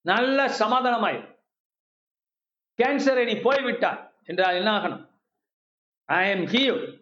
[0.00, 1.38] நல்ல சமாதானமாய்
[2.82, 5.10] கேன்சரை நீ போய்விட்டாய் என்றால் என்ன ஆகணும்?
[6.04, 7.00] ஐ எம் ஹீல்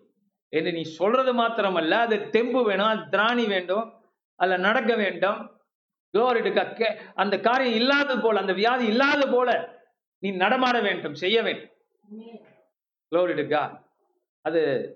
[0.48, 1.90] என்று நீ சொல்றது மாத்திரமல்ல.
[1.90, 4.02] அது தெம்பு வேணும் அது திராணி வேண்டும்
[4.34, 5.60] அதில் நடக்க வேண்டும்.
[6.18, 9.80] Glory கே- அந்த காரியம் இல்லாதது போல அந்த வியாதி இல்லாத போல
[10.18, 11.70] நீ நடமாட வேண்டும் செய்ய வேண்டும்.
[13.10, 13.76] Glory
[14.40, 14.92] அது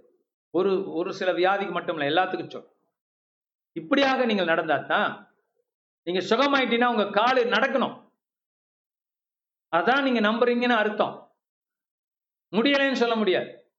[0.50, 2.71] ஒரு ஒரு சில வியாதிக்கு மட்டும் இல்லை எல்லாத்துக்கும் சொல்.
[3.72, 5.30] இப்படியாக நீங்கள் நடந்தாதான்
[6.02, 8.10] நீங்க சுகமாயிட்டீங்கன்னா உங்க காலு நடக்கணும்.
[9.76, 11.36] அதான் நீங்க நம்புறீங்கன்னு அர்த்தம்.
[12.50, 13.72] முடியலைன்னு சொல்ல முடியாது.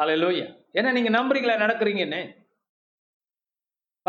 [0.00, 2.46] ஹalleluya ஏன்னா நீங்க நம்புறீங்களா நடக்கிறீங்கன்னு.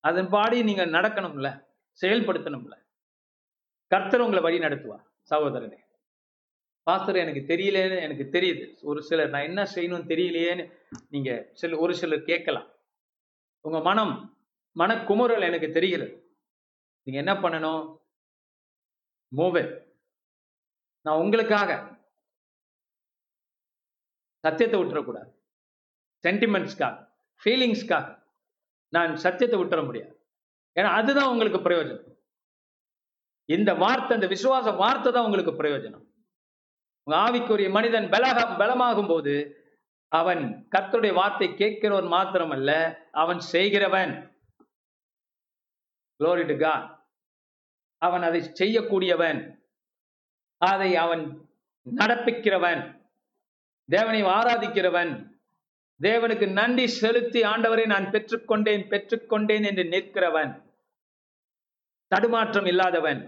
[0.00, 1.66] அதன் பாடி நீங்க நடக்கணும்ல
[2.00, 2.74] செயல்படுத்தணும்ல.
[3.92, 5.78] கர்த்தர் உங்களை வழி நடத்துவார் சகோதரனே.
[6.90, 8.82] பாஸ்தர் எனக்கு தெரியலேன்னு எனக்கு தெரியுது.
[8.82, 10.64] ஒரு சிலர் நான் என்ன செய்யணும்னு தெரியலையேன்னு
[11.08, 12.68] நீங்க சில ஒரு சிலர் கேட்கலாம்.
[13.60, 14.14] உங்க மனம்
[14.78, 16.14] மனக்குமுறல் எனக்கு தெரிகிறது.
[17.02, 17.98] நீங்க என்ன பண்ணணும்?
[19.36, 19.64] மூவே
[21.00, 22.00] நான் உங்களுக்காக.
[24.38, 25.30] சத்தியத்தை விட்டுறக்கூடாது.
[26.22, 26.96] சென்டிமெண்ட்ஸ்க்காக
[27.42, 28.22] ஃபீலிங்ஸ்க்காக
[28.88, 30.14] நான் சத்தியத்தை விட்டுற முடியாது.
[30.74, 32.11] ஏன்னா அதுதான் உங்களுக்கு பிரயோஜனம்.
[33.56, 36.04] இந்த வார்த்தை இந்த விசுவாச வார்த்தை தான் உங்களுக்கு பிரயோஜனம்.
[37.06, 39.34] உங்க ஆவிக்குரிய மனிதன் பலக பலமாகும் போது
[40.08, 40.42] அவன்
[40.74, 42.70] கர்த்தருடைய வார்த்தை கேட்கிறவன் மாத்திரமல்ல
[43.12, 44.12] அவன் செய்கிறவன்.
[46.20, 46.74] குளோரிடுகா
[48.02, 49.40] அவன் அதை செய்யக்கூடியவன்.
[50.60, 51.24] அதை அவன்
[51.86, 52.82] நடப்பிக்கிறவன்.
[53.88, 55.12] தேவனை ஆராதிக்கிறவன்.
[56.00, 60.52] தேவனுக்கு நன்றி செலுத்தி ஆண்டவரை நான் பெற்றுக்கொண்டேன் பெற்றுக்கொண்டேன் என்று நிற்கிறவன்.
[62.12, 63.20] தடுமாற்றம் இல்லாதவன்.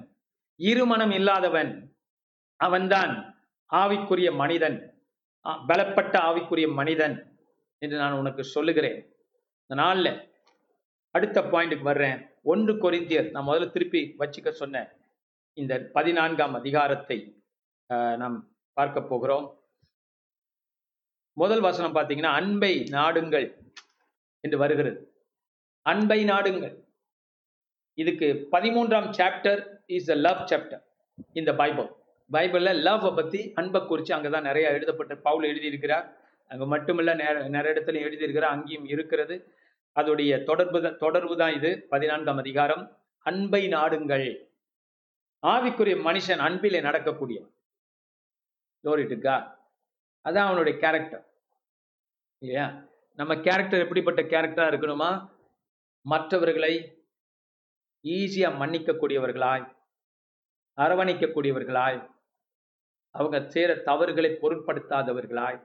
[0.60, 1.70] இருமனம் இல்லாதவன்
[2.60, 3.12] அவன்தான்
[3.70, 4.76] ஆவிக்குரிய மனிதன்
[5.64, 7.16] பலப்பட்ட ஆவிக்குரிய மனிதன்
[7.82, 8.98] என்று நான் உனக்கு சொல்லுகிறேன்.
[9.64, 10.12] இந்த நாளில்
[11.14, 12.18] அடுத்த பாயிண்ட்டுக்கு வர்றேன்.
[12.44, 14.88] ஒன்று கொரிந்தியர் நான் முதல்ல திருப்பி வச்சுக்க சொன்னேன்
[15.56, 17.18] இந்த பதினான்காம் அதிகாரத்தை
[17.90, 18.36] ஆஹ், நாம்
[18.76, 19.46] பார்க்க போகிறோம்.
[21.36, 23.46] முதல் வசனம் பார்த்தீங்கன்னா அன்பை நாடுங்கள்
[24.44, 24.98] என்று வருகிறது.
[25.86, 26.74] அன்பை நாடுங்கள்.
[27.94, 30.82] இதுக்கு பதிமூன்றாம் chapter is a love chapter
[31.32, 31.88] இந்த பைபிள்
[32.32, 36.06] பைபிளில் லவ் பற்றி அன்பை குறித்து அங்கே தான் நிறையா எழுதப்பட்ட பவுல் எழுதியிருக்கிறார்.
[36.50, 37.14] அங்கே மட்டுமில்ல
[37.48, 38.54] நிறைய இடத்துல எழுதியிருக்கிறார்.
[38.56, 39.36] அங்கேயும் இருக்கிறது.
[39.96, 41.86] அதோடைய தொடர்பு தான் தொடர்பு தான் இது.
[41.90, 42.84] பதினான்காம் அதிகாரம்.
[43.26, 44.28] அன்பை நாடுங்கள்.
[45.42, 47.52] ஆவிக்குரிய மனுஷன் அன்பிலே நடக்கக்கூடியவன்.
[48.84, 49.04] Glory
[50.24, 51.24] அதான் அவனுடைய கேரக்டர்
[52.42, 52.66] இல்லையா?
[53.18, 55.10] நம்ம கேரக்டர் எப்படிப்பட்ட கேரக்டராக இருக்கணுமா?
[56.06, 56.72] மற்றவர்களை
[58.04, 59.64] ஈஸியா மன்னிக்கக்கூடியவர்களாய்
[60.78, 61.98] அரவணைக்கக்கூடியவர்களாய்
[63.14, 65.58] அவங்க சேர தவறுகளை பொருட்படுத்தாதவர்களாய்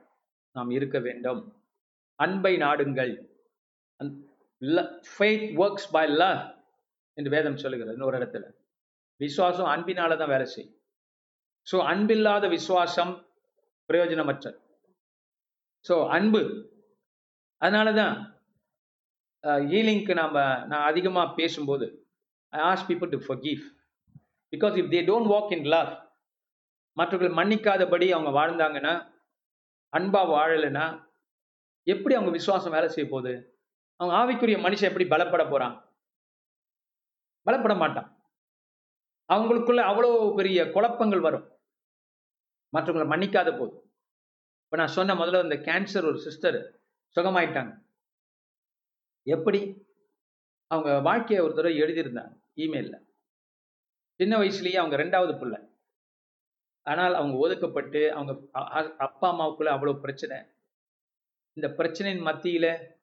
[0.56, 1.42] நாம் இருக்க வேண்டும்.
[2.20, 3.14] அன்பை நாடுங்கள்.
[5.14, 6.42] ஃபெய்த் ஒர்க்ஸ் பை லவ்
[7.18, 8.46] என்று வேதம் சொல்லுகிறது இன்னொரு இடத்துல.
[9.22, 10.76] விசுவாசம் அன்பினால தான் வேலை செய்யும்.
[11.68, 13.14] ஸோ அன்பில்லாத விசுவாசம்
[13.90, 14.60] பிரயோஜனமற்றது.
[15.86, 16.42] ஸோ அன்பு.
[17.62, 18.16] அதனால தான்
[19.78, 20.38] ஈலிங்க்கு நாம்
[20.72, 21.88] நான் அதிகமாக பேசும்போது
[22.50, 23.64] I ask people to forgive.
[24.52, 26.08] Because if they don't walk in love
[26.94, 29.14] மற்றவர்கள் மன்னிக்காதபடி அவங்க வாழ்ந்தாங்கன்னா
[29.98, 31.10] அன்பா வாழலைன்னா
[31.84, 33.62] எப்படி அவங்க விசுவாசம் வேலை செய்ய போகுது?
[33.96, 35.96] அவங்க ஆவிக்குரிய மனுஷன் எப்படி பலப்பட போறான்?
[37.46, 38.24] பலப்பட மாட்டான்.
[39.34, 41.60] அவங்களுக்குள்ள அவ்வளோ பெரிய குழப்பங்கள் வரும்.
[42.78, 43.94] மற்றவங்களை மன்னிக்காத போது.
[44.64, 46.82] இப்போ நான் சொன்ன முதல்ல இந்த கேன்சர் ஒரு சிஸ்டர்
[47.16, 47.86] சுகமாயிட்டாங்க.
[49.24, 49.88] எப்படி?
[50.68, 52.39] அவங்க வாழ்க்கையை ஒரு தடவை எழுதியிருந்தாங்க.
[52.64, 53.06] இமெயிலில்
[54.16, 55.60] சின்ன வயசுலேயே அவங்க ரெண்டாவது பிள்ளை.
[56.82, 58.34] ஆனால் அவங்க ஒதுக்கப்பட்டு அவங்க
[58.98, 60.38] அப்பா அம்மாவுக்குள்ள அவ்வளோ பிரச்சனை.
[61.54, 62.98] இந்த பிரச்சனையின் மத்தியில்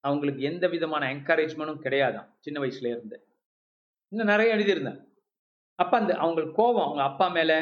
[0.00, 3.26] அவங்களுக்கு எந்த விதமான என்கரேஜ்மெண்ட்டும் கிடையாதாம் சின்ன வயசுல இருந்து.
[4.08, 5.00] இன்னும் நிறைய எழுதியிருந்தேன்.
[5.74, 7.58] அப்போ அந்த அவங்களுக்கு கோபம் அவங்க அப்பா மேலே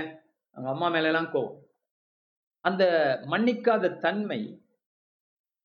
[0.51, 1.59] அவங்க அம்மா மேல கோபம்.
[2.61, 2.85] அந்த
[3.27, 4.41] மன்னிக்காத தன்மை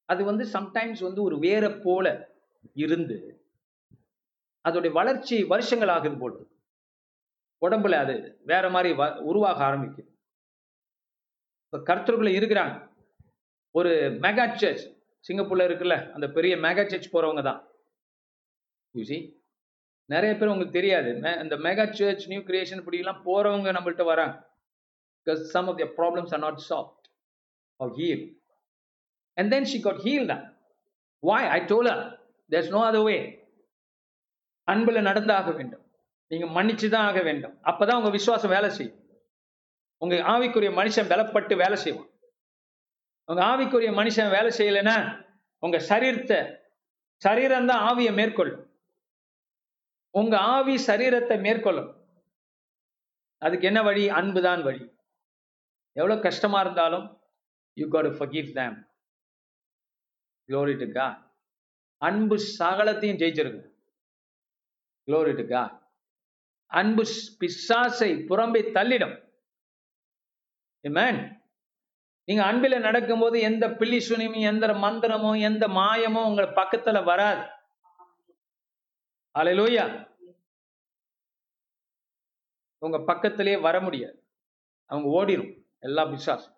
[0.05, 2.05] அது வந்து சம்டைம்ஸ் வந்து ஒரு வேற போல
[2.73, 3.38] இருந்து
[4.63, 6.57] அதோடைய வளர்ச்சி வருஷங்கள் ஆகுது போட்டு
[7.61, 10.17] உடம்புல அது வேற மாதிரி வ- உருவாக ஆரம்பிக்குது.
[11.69, 12.89] இப்போ கர்த்தருக்குள்ள இருக்கிறாங்க.
[13.71, 14.97] ஒரு மெகா சர்ச்
[15.27, 17.67] சிங்கப்பூர்ல இருக்குல்ல அந்த பெரிய மெகா சர்ச் போறவங்க தான்.
[18.93, 19.37] யூசி
[20.05, 21.09] நிறைய பேர் உங்களுக்கு தெரியாது.
[21.13, 24.47] அந்த இந்த மெகா சர்ச் நியூ கிரியேஷன் இப்படிலாம் போறவங்க நம்மள்ட்ட வராங்க.
[25.21, 26.97] Some some of their problems are not solved
[27.83, 28.37] or healed.
[29.35, 30.57] And then she got healed now.
[31.27, 31.47] why?
[31.47, 33.07] I told her there's no
[34.71, 35.83] அன்புல நடந்தாக வேண்டும்.
[36.31, 37.59] நீங்க மன்னிச்சுதான் ஆக வேண்டும்.
[37.63, 38.97] அப்பதான் உங்க விசுவாசம் வேலை செய்யும்.
[39.97, 42.09] உங்க ஆவிக்குரிய மனுஷன் பலப்பட்டு வேலை செய்வான்.
[43.29, 44.95] உங்க ஆவிக்குரிய மனுஷன் வேலை செய்யலைன்னா
[45.63, 46.39] உங்க சரீரத்தை
[47.21, 48.63] சரீரம் தான் ஆவியை மேற்கொள்ளும்.
[50.13, 51.89] உங்க ஆவி சரீரத்தை மேற்கொள்ளும்.
[53.41, 54.09] அதுக்கு என்ன வழி?
[54.09, 54.83] அன்பு தான் வழி.
[55.95, 57.05] எவ்வளவு கஷ்டமா இருந்தாலும்
[57.73, 58.77] you got forgive them
[60.49, 61.15] them
[62.01, 63.68] அன்பு சகலத்தையும் ஜெயிச்சிருக்கும்.
[65.07, 65.87] குளோரிட்டுக்கா
[66.65, 67.03] அன்பு
[67.39, 69.27] பிசாசை புறம்பே தள்ளிடும்.
[70.83, 71.37] Amen.
[72.23, 77.49] நீங்க அன்பில நடக்கும்போது எந்த பில்லி சுனியும் எந்த மந்திரமோ எந்த மாயமோ உங்க பக்கத்துல வராது.
[79.39, 80.07] அலையிலோயா
[82.77, 84.23] உங்க பக்கத்திலே வர முடியாது.
[84.85, 86.57] அவங்க ஓடிரும் எல்லா பிசாசும்.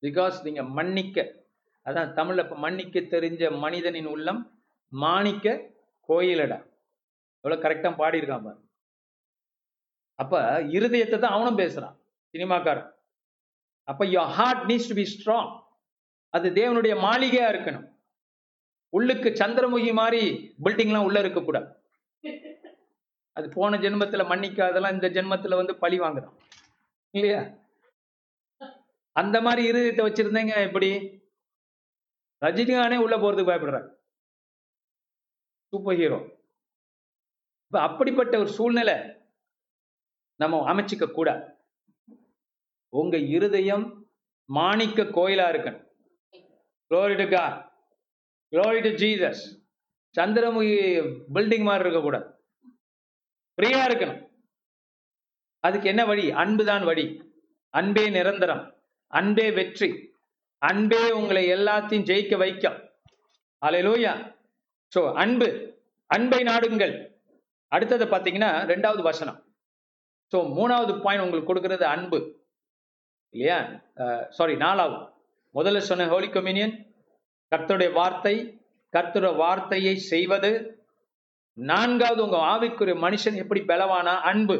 [0.00, 1.44] பிகாஸ் நீங்க மன்னிக்க
[1.84, 5.70] அதான் தமிழ்ல மன்னிக்க தெரிஞ்ச மனிதனின் உள்ளம் மாணிக்க
[6.08, 6.71] கோயிலடா.
[7.44, 8.60] எவ்வளவு கரெக்டா பாடியிருக்கான் பாரு.
[10.18, 10.40] அப்ப
[10.76, 11.96] இருதயத்தை தான் அவனும் பேசுறான்
[12.34, 12.90] சினிமாக்காரன்.
[13.88, 15.50] அப்ப your heart needs to be strong
[16.34, 17.86] அது தேவனுடைய மாளிகையா இருக்கணும்.
[18.96, 20.22] உள்ளுக்கு சந்திரமுகி மாதிரி
[20.64, 21.68] பில்டிங்லாம் உள்ள இருக்கக்கூடாது
[23.36, 26.36] அது போன ஜென்மத்துல மன்னிக்காதெல்லாம் இந்த ஜென்மத்துல வந்து பழி வாங்குறான்.
[27.14, 27.40] இல்லையா?
[29.16, 30.90] அந்த மாதிரி இருதயத்தை வச்சுருந்தேங்க எப்படி
[32.42, 33.88] ரஜினிகானே உள்ள போறதுக்கு பயப்படுறாரு.
[35.72, 36.18] சூப்பர் ஹீரோ
[37.72, 38.94] இப்போ அப்படிப்பட்ட ஒரு சூழ்நிலை
[40.36, 41.54] நம்ம அமைச்சிக்க கூடாது
[42.88, 44.06] உங்க இருதயம்
[44.44, 45.86] மாணிக்க கோயிலா இருக்கணும்.
[46.90, 47.70] Glory to God.
[50.18, 50.74] Chandramukhi
[51.34, 52.44] building மாதிரி இருக்கக்கூடாது
[53.56, 54.28] ஃப்ரீயா இருக்கணும்.
[55.60, 56.30] அதுக்கு என்ன வழி?
[56.30, 57.34] அன்புதான் வழி.
[57.70, 58.82] அன்பே நிரந்தரம்.
[59.06, 60.14] அன்பே வெற்றி.
[60.58, 62.90] அன்பே உங்களை எல்லாத்தையும் ஜெயிக்க வைக்கும்.
[63.66, 64.36] அலையிலூயா
[64.96, 65.78] சோ அன்பு.
[66.06, 67.11] அன்பை நாடுங்கள்.
[67.74, 69.38] அடுத்தது பார்த்தீங்கன்னா ரெண்டாவது வசனம்.
[70.32, 72.18] ஸோ மூணாவது பாயிண்ட் உங்களுக்கு கொடுக்கறது அன்பு.
[73.34, 73.58] இல்லையா?
[74.36, 74.98] சாரி நாலாவது.
[75.58, 76.74] முதல்ல சொன்ன ஹோலி கொமினியன்
[77.52, 78.34] கர்த்தருடைய வார்த்தை
[78.96, 80.52] கர்த்தருடைய வார்த்தையை செய்வது.
[81.70, 84.14] நான்காவது உங்க ஆவிக்குரிய மனுஷன் எப்படி பலவானா?
[84.30, 84.56] அன்பு.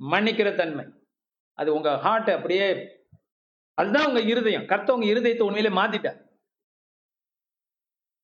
[0.00, 0.84] மன்னிக்கிற தன்மை.
[1.58, 2.66] அது உங்க ஹார்ட் அப்படியே
[3.80, 4.66] அதுதான் உங்க இருதயம்.
[4.70, 6.18] கர்த்த உங்க இருதயத்தை உண்மையிலே மாத்திட்டார்.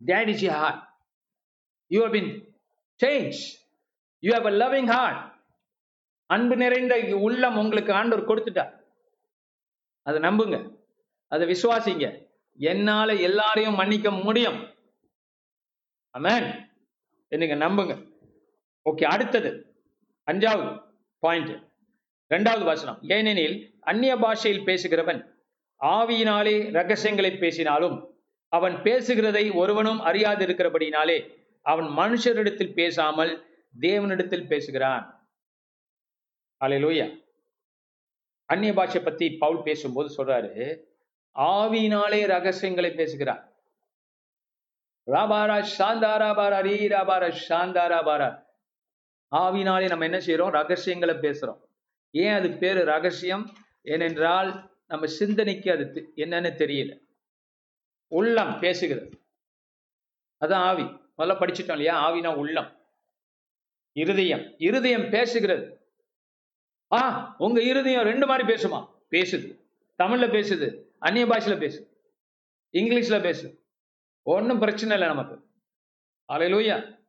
[0.01, 0.83] That is heart
[1.95, 2.31] you have been
[3.05, 3.35] change
[4.19, 5.33] you you a a heart
[6.27, 8.81] அன்பு நிறைந்த உள்ளம் உங்களுக்கு ஆண்டவர் கொடுத்துட்டார்.
[10.03, 10.79] அதை நம்புங்க.
[11.29, 12.27] அதை விசுவாசிங்க.
[12.59, 14.75] என்னால எல்லாரையும் மன்னிக்க முடியும்.
[16.19, 16.69] அமேன்
[17.29, 18.13] என்னங்க நம்புங்க.
[18.91, 19.77] ஓகே அடுத்தது.
[20.27, 20.83] அஞ்சாவது
[21.19, 21.63] பாயிண்ட்
[22.27, 23.03] இரண்டாவது வசனம்.
[23.03, 25.35] ஏனெனில் அந்நிய பாஷையில் பேசுகிறவன்
[25.81, 28.19] ஆவியினாலே ரகசியங்களை பேசினாலும்
[28.49, 33.47] அவன் பேசுகிறதை ஒருவனும் அறியாதிருக்கிறபடினாலே அவன் மனுஷரிடத்தில் பேசாமல்
[33.81, 35.31] தேவனிடத்தில் பேசுகிறான்.
[36.65, 37.27] அல்லேலூயா
[38.45, 40.81] அந்நிய பாஷை பத்தி பவுல் பேசும்போது சொல்றாரு
[41.35, 43.53] ஆவினாலே ரகசியங்களை பேசுகிறார்.
[45.11, 48.47] ராபாரா சாந்தாரா பாரா ரீ ராபாரா சாந்தாரா பாரா
[49.37, 51.61] ஆவினாலே நம்ம என்ன செய்யறோம் ரகசியங்களை பேசுறோம்.
[52.11, 53.51] ஏன் அது பேரு ரகசியம்?
[53.83, 57.07] ஏனென்றால் நம்ம சிந்தனைக்கு அது என்னன்னு தெரியல.
[58.07, 59.11] உள்ளம் பேசுகிறது.
[60.41, 61.07] அதான் ஆவி.
[61.19, 62.11] முதல்ல படிச்சிட்டோம் இல்லையா?
[62.11, 62.83] ஆவினா உள்ளம்.
[63.93, 64.55] இருதயம்.
[64.59, 65.77] இருதயம் பேசுகிறது.
[66.93, 68.95] ஆ உங்க இருதயம் ரெண்டு மாதிரி பேசுமா?
[69.11, 69.66] பேசுது.
[70.03, 71.97] தமிழ்ல பேசுது அந்நிய பாஷையில பேசு
[72.73, 73.66] இங்கிலீஷ்ல பேசு
[74.23, 75.47] ஒன்றும் பிரச்சனை இல்லை நமக்கு.
[76.33, 77.07] அலையிலூயா.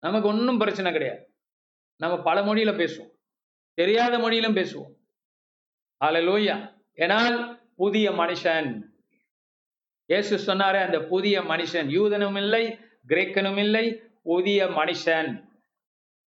[0.00, 1.34] நமக்கு ஒன்றும் பிரச்சனை கிடையாது.
[1.96, 3.10] நம்ம பல மொழியில பேசுவோம்.
[3.74, 4.94] தெரியாத மொழியிலும் பேசுவோம்.
[6.04, 6.82] அலையிலூயா.
[6.96, 8.82] ஏனால் புதிய மனுஷன்.
[10.06, 12.78] இயேசு சொன்னாரே அந்த புதிய மனுஷன் யூதனும் இல்லை
[13.08, 15.48] கிரேக்கனும் இல்லை புதிய மனுஷன்.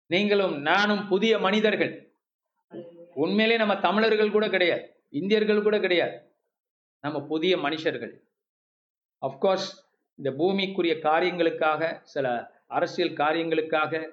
[0.06, 2.12] நீங்களும் நானும் புதிய மனிதர்கள்.
[3.14, 6.36] உண்மையிலே நம்ம தமிழர்கள் கூட கிடையாது இந்தியர்கள் கூட கிடையாது.
[7.00, 8.20] நம்ம புதிய மனுஷர்கள்.
[9.20, 9.68] அஃப்கோர்ஸ்
[10.14, 14.08] இந்த பூமிக்குரிய காரியங்களுக்காக சில அரசியல் காரியங்களுக்காக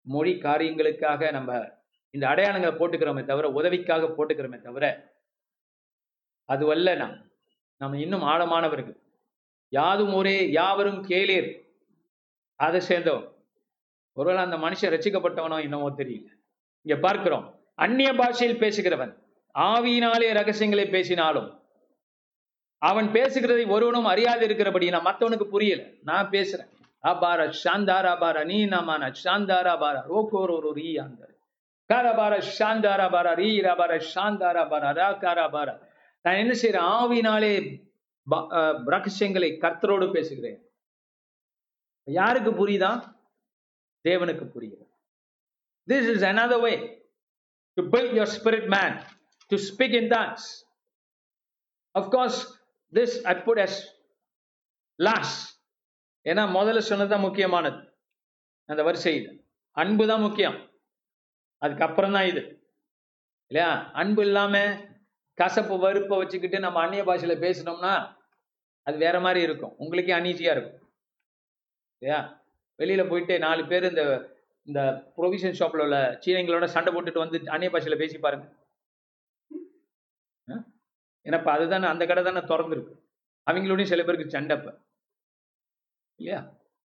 [0.00, 1.70] மொழி காரியங்களுக்காக நம்ம
[2.10, 5.14] இந்த அடையாளங்களை போட்டுக்கிறோமே தவிர உதவிக்காக போட்டுக்கிறோமே தவிர
[6.44, 7.30] அதுவல்ல நாம்.
[7.78, 8.96] நம்ம இன்னும் ஆழமானவர்கள்.
[9.68, 11.65] யாதும் ஒரே யாவரும் கேளீர்.
[12.56, 13.34] அதை சேர்ந்தோம்
[14.12, 16.26] ஒருவேளை அந்த மனுஷன் ரசிக்கப்பட்டவனோ என்னவோ தெரியல.
[16.82, 17.60] இங்க பார்க்கிறோம்.
[17.74, 19.16] அந்நிய பாஷையில் பேசுகிறவன்
[19.58, 21.60] ஆவியினாலே ரகசியங்களை பேசினாலும்
[22.78, 25.82] அவன் பேசுகிறதை ஒருவனும் அறியாது இருக்கிறபடி நான் மத்தவனுக்கு புரியல.
[26.02, 26.74] நான் பேசுறேன்.
[27.02, 31.34] அபார சாந்தாரா பாரா நீ நமான சாந்தாரா பாரா ஒரு ரீ அந்த
[31.94, 35.78] காரபார ஷாந்தாரா பாரா ரீ ரபார ஷாந்தாரா பாரா ரா காரா பாரா
[36.22, 37.84] நான் என்ன செய்யறேன் ஆவினாலே
[38.24, 40.65] ப- ரகசியங்களை கர்த்தரோடு பேசுகிறேன்.
[42.06, 43.14] யாருக்கு புரியுதா?
[44.08, 44.84] தேவனுக்கு புரியுது
[45.88, 47.04] this is another way
[47.74, 49.02] to build your spirit man
[49.46, 50.44] to speak in tongues.
[51.94, 52.54] Of this
[52.94, 53.94] this i put as
[56.24, 57.98] ஏன்னா முதல்ல சொன்னதுதான் முக்கியமானது.
[58.64, 59.46] அந்த வரிசையில்.
[59.70, 60.70] அன்பு தான் முக்கியம்.
[61.58, 62.72] அதுக்கப்புறம் தான் இது.
[63.46, 63.90] இல்லையா?
[63.92, 64.76] அன்பு இல்லாம
[65.34, 68.16] கசப்பு வறுப்பை வச்சுக்கிட்டு நம்ம அந்நிய பாஷையில பேசினோம்னா
[68.82, 69.74] அது வேற மாதிரி இருக்கும்.
[69.76, 70.85] உங்களுக்கே அன்ஈஸியா இருக்கும்.
[72.02, 72.18] இல்லையா?
[72.78, 74.02] வெளியில போயிட்டு நாலு பேர் இந்த
[74.68, 74.80] இந்த
[75.16, 78.46] ப்ரொவிஷன் ஷாப்ல உள்ள சீனைங்களோட சண்டை போட்டுட்டு வந்து அந்நிய பாஷையில பேசி பாருங்க.
[81.26, 82.94] ஏன்னா இப்போ அதுதானே அந்த கடை தானே திறந்துருக்கு.
[83.46, 84.72] அவங்களோடயும் சில பேருக்கு சண்டை இப்போ
[86.18, 86.40] இல்லையா?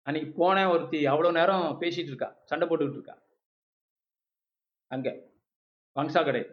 [0.07, 3.15] அன்னைக்கு போனேன் ஒருத்தி அவ்வளோ நேரம் பேசிகிட்டு இருக்கா சண்டை போட்டுக்கிட்டு இருக்கா.
[4.91, 5.11] அங்கே
[5.95, 6.43] வங்சா கடை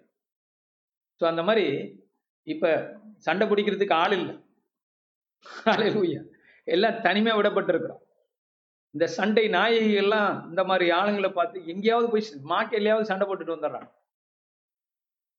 [1.20, 1.66] ஸோ அந்த மாதிரி
[2.46, 2.70] இப்போ
[3.26, 4.34] சண்டை பிடிக்கிறதுக்கு ஆள் இல்லை.
[5.64, 6.20] ஹalleluya.
[6.74, 8.02] எல்லாம் தனிமையாக விடப்பட்டிருக்கிறோம்.
[8.96, 13.90] இந்த சண்டை நாயகி எல்லாம் இந்த மாதிரி ஆளுங்களை பார்த்து எங்கேயாவது போய் மார்க்கெட்லயாவது சண்டை போட்டுட்டு வந்துடுறாங்க.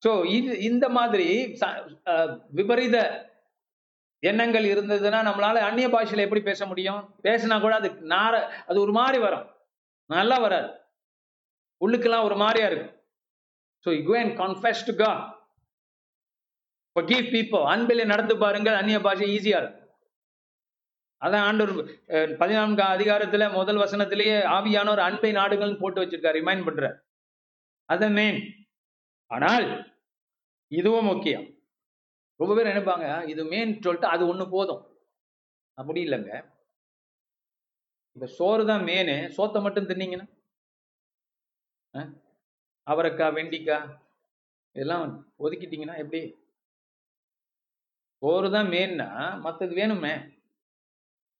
[0.05, 2.97] சோ இது இந்த மாதிரி ச- விபரீத
[4.19, 7.15] எண்ணங்கள் இருந்ததுன்னா நம்மளால அந்நிய பாஷையில எப்படி பேச முடியும்?
[7.23, 9.49] பேசினா கூட அது நார அது ஒரு மாதிரி வரும்.
[10.05, 10.69] நல்லா வராது.
[11.85, 13.01] உள்ளுக்கெல்லாம் ஒரு மாதிரியா இருக்கும்.
[13.85, 15.35] So you and confess to God
[17.65, 18.73] அன்பிலே நடந்து பாருங்கள்.
[18.73, 19.86] அந்நிய பாஷை ஈஸியா இருக்கும்.
[21.21, 21.73] அதான் ஆண்டவர்
[22.41, 26.39] பதினான்காம் அதிகாரத்துல முதல் வசனத்திலேயே ஆவியானவர் அன்பை நாடுகள்னு போட்டு வச்சிருக்காரு.
[26.39, 26.85] ரிமைண்ட் பண்ற
[27.93, 28.39] அதான் மெயின்
[29.35, 29.67] ஆனால்
[30.71, 31.45] இதுவும் முக்கியம்.
[32.39, 33.07] ரொம்ப பேர் நினைப்பாங்க?
[33.31, 34.83] இது மெயின் சொல்லிட்டு அது ஒண்ணு போதும்.
[35.77, 36.33] அப்படி இல்லைங்க.
[38.15, 40.27] இந்த சோறு தான் மேனு சோத்தை மட்டும் தின்னீங்கன்னா?
[42.87, 43.89] அவரைக்காய் வெண்டிக்காய்
[44.75, 45.05] இதெல்லாம்
[45.43, 46.21] ஒதுக்கிட்டீங்கன்னா எப்படி?
[48.21, 49.09] சோறு தான் மெயின்னா
[49.45, 50.15] மற்றது வேணுமே?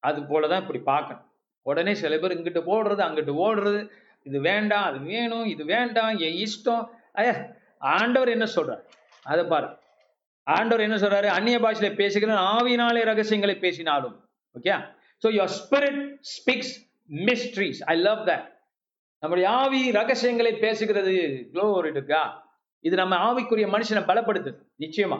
[0.02, 1.24] அது போலதான் இப்படி பார்க்கணும்.
[1.62, 3.80] உடனே சில பேர் இங்கிட்டு போடுறது அங்கிட்டு ஓடுறது
[4.22, 6.84] இது வேண்டாம் அது வேணும் இது வேண்டாம் என் இஷ்டம்.
[7.12, 7.30] ஐய
[7.78, 8.82] ஆண்டவர் என்ன சொல்றார்?
[9.22, 9.68] அதை பாரு
[10.42, 11.28] ஆண்டவர் என்ன சொல்றாரு?
[11.36, 14.14] அந்நிய பாஷையில பேசுகிற ஆவினாலே ரகசியங்களை பேசினாலும்
[14.56, 14.74] okay
[15.22, 16.00] so your spirit
[16.34, 16.74] speaks
[17.10, 18.46] mysteries I love that
[19.22, 21.14] நம்முடைய ஆவி ரகசியங்களை பேசுகிறது.
[21.52, 22.22] க்ளோரிடுக்கா
[22.84, 24.58] இது நம்ம ஆவிக்குரிய மனுஷனை பலப்படுத்துது.
[24.84, 25.18] நிச்சயமா.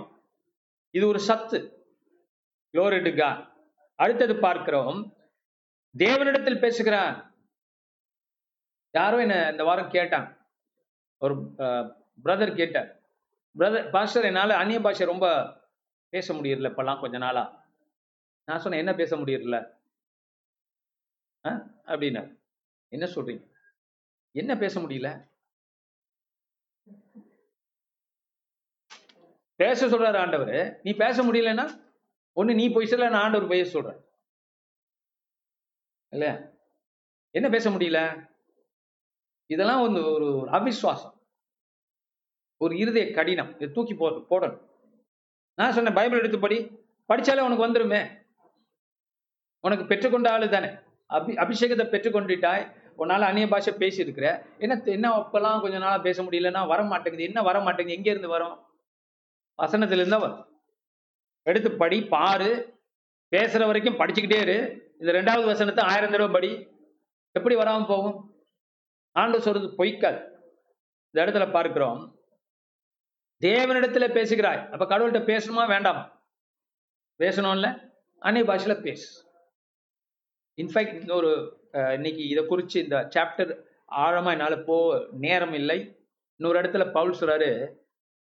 [0.91, 1.59] இது ஒரு சத்து.
[2.74, 3.31] க்ளோரிடுக்கா
[4.03, 4.99] அடுத்தது பார்க்கிறோம்.
[5.94, 7.14] தேவனிடத்தில் பேசுகிறான்
[8.94, 10.28] யாரோ என்ன இந்த வாரம் கேட்டான்.
[11.22, 11.34] ஒரு
[12.24, 12.90] பிரதர் கேட்டார்.
[13.59, 15.26] பிரதர் பாஸ்டர் என்னால் அந்நிய பாஷை ரொம்ப
[16.12, 17.44] பேச முடியல இப்பெல்லாம் கொஞ்ச நாளா.
[18.49, 19.59] நான் சொன்னேன் என்ன பேச முடியல
[21.92, 22.22] அப்படின்னா
[22.92, 23.42] என்ன சொல்றீங்க?
[24.40, 25.09] என்ன பேச முடியல?
[29.61, 30.57] பேச சொல்றாரு ஆண்டவர்.
[30.84, 31.66] நீ பேச முடியலன்னா
[32.39, 34.01] ஒண்ணு நீ போய் சொல்ல நான் ஆண்டவர் பேச சொல்றேன்.
[36.12, 36.26] இல்ல?
[37.30, 38.30] என்ன பேச முடியல?
[39.47, 41.16] இதெல்லாம் வந்து ஒரு ஒரு அவிசுவாசம்
[42.57, 43.55] ஒரு இருதய கடினம்.
[43.55, 44.61] இதை தூக்கி போ போடணும்.
[45.55, 46.59] நான் சொன்னேன் பைபிள் எடுத்து படி
[47.09, 48.26] படிச்சாலே உனக்கு வந்துருமே.
[49.61, 50.66] உனக்கு பெற்றுக்கொண்ட ஆளு தானே.
[51.09, 52.76] அபி அபிஷேகத்தை பெற்றுக்கொண்டுட்டாய்.
[52.99, 54.45] உன்னால அந்நிய பாஷை பேசியிருக்கிற.
[54.59, 58.59] என்ன என்ன அப்பெல்லாம் கொஞ்ச நாளாக பேச முடியலன்னா வர மாட்டேங்குது என்ன வர மாட்டேங்குது எங்கேருந்து வரும்?
[59.59, 60.47] வசனத்திலிருந்தா வரும்.
[61.49, 62.51] எடுத்து படி பாரு.
[63.34, 64.59] பேசுற வரைக்கும் படிச்சுக்கிட்டே இரு.
[65.01, 66.51] இந்த ரெண்டாவது வசனத்தை ஆயிரம் தடவை படி.
[67.36, 68.18] எப்படி வராமல் போகும்?
[69.16, 70.20] ஆண்டு சொல்றது பொய்க்காது.
[71.11, 72.01] இந்த இடத்துல பார்க்கிறோம்.
[73.42, 74.62] தேவனிடத்துல பேசுகிறாய்.
[74.72, 76.05] அப்ப கடவுள்கிட்ட பேசணுமா வேண்டாமா?
[77.22, 77.68] பேசணும்ல.
[78.26, 79.07] அன்னை பாஷையில பேசு.
[80.59, 81.30] இன்ஃபேக்ட் ஒரு
[81.96, 83.53] இன்னைக்கு இதை குறித்து இந்த சாப்டர்
[84.05, 84.76] ஆழமா என்னால் போ
[85.24, 85.78] நேரம் இல்லை.
[86.40, 87.51] இன்னொரு இடத்துல பவுல் சொல்றாரு.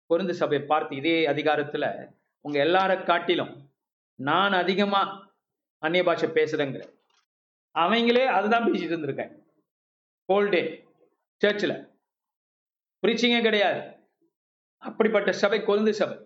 [0.09, 1.87] பொருந்து சபையை பார்த்து இதே அதிகாரத்துல
[2.47, 3.71] உங்க எல்லார காட்டிலும்
[4.15, 5.31] நான் அதிகமா
[5.79, 6.83] அந்நிய பாஷை பேசுறேங்கிற
[7.79, 9.43] அவங்களே அதுதான் பேசிட்டு இருந்திருக்கேன்.
[10.33, 10.85] ஹோல் டே
[11.37, 11.89] சர்ச்சில்
[13.03, 13.97] பிரீச்சிங்கே கிடையாது.
[14.79, 16.19] அப்படிப்பட்ட சபை கொழுந்து சபை.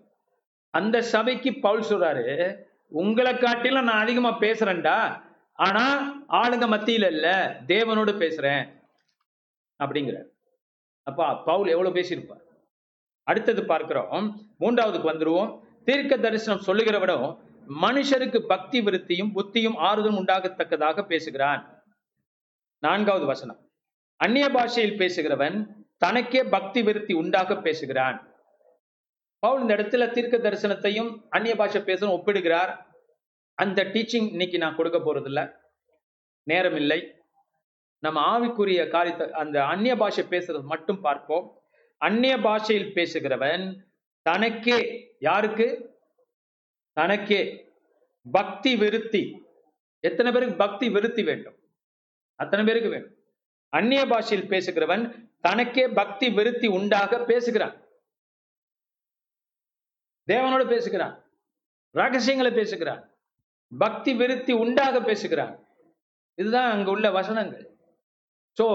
[0.70, 5.22] அந்த சபைக்கு பவுல் சொல்றாரு உங்களை காட்டிலும் நான் அதிகமா பேசுறேன்டா.
[5.52, 7.56] ஆனா ஆளுங்க மத்தியில இல்ல.
[7.66, 8.82] தேவனோடு பேசுறேன்.
[9.84, 10.24] அப்படிங்கிற
[11.02, 12.44] அப்பா பவுல் எவ்வளவு பேசியிருப்பார்?
[13.22, 14.54] அடுத்தது பார்க்கிறோம்.
[14.60, 15.66] மூன்றாவதுக்கு வந்துருவோம்.
[15.89, 17.39] தீர்க்க தரிசனம் சொல்லுகிறவனும்
[17.82, 21.82] மனுஷருக்கு பக்தி விருத்தியும் புத்தியும் ஆறுதலும் உண்டாகத்தக்கதாக பேசுகிறான்.
[22.78, 23.70] நான்காவது வசனம்.
[24.16, 25.57] அந்நிய பாஷையில் பேசுகிறவன்
[25.97, 28.34] தனக்கே பக்தி விருத்தி உண்டாக பேசுகிறான்.
[29.39, 32.72] பவுல் இந்த இடத்துல தீர்க்க தரிசனத்தையும் அந்நிய பாஷை பேசணும் ஒப்பிடுகிறார்.
[33.55, 35.55] அந்த டீச்சிங் இன்னைக்கு நான் கொடுக்க போறதில்ல.
[36.43, 37.01] நேரம் இல்லை
[37.99, 41.61] நம்ம ஆவிக்குரிய காரியத்தை அந்த அந்நிய பாஷை பேசுறது மட்டும் பார்ப்போம்.
[41.97, 43.64] அந்நிய பாஷையில் பேசுகிறவன்
[44.29, 44.79] தனக்கே
[45.20, 45.66] யாருக்கு?
[46.93, 47.43] தனக்கே.
[48.31, 49.43] பக்தி விருத்தி.
[50.01, 51.55] எத்தனை பேருக்கு பக்தி விருத்தி வேண்டும்?
[52.35, 53.16] அத்தனை பேருக்கு வேண்டும்.
[53.68, 57.76] அந்நிய பாஷையில் பேசுகிறவன் தனக்கே பக்தி விருத்தி உண்டாக பேசுகிறான்.
[60.26, 61.24] தேவனோடு பேசுகிறான்.
[61.91, 63.03] ரகசியங்களை பேசுகிறான்.
[63.79, 65.55] பக்தி விருத்தி உண்டாக பேசுகிறான்.
[66.35, 67.79] இதுதான் அங்க உள்ள வசனங்கள்.
[68.62, 68.66] So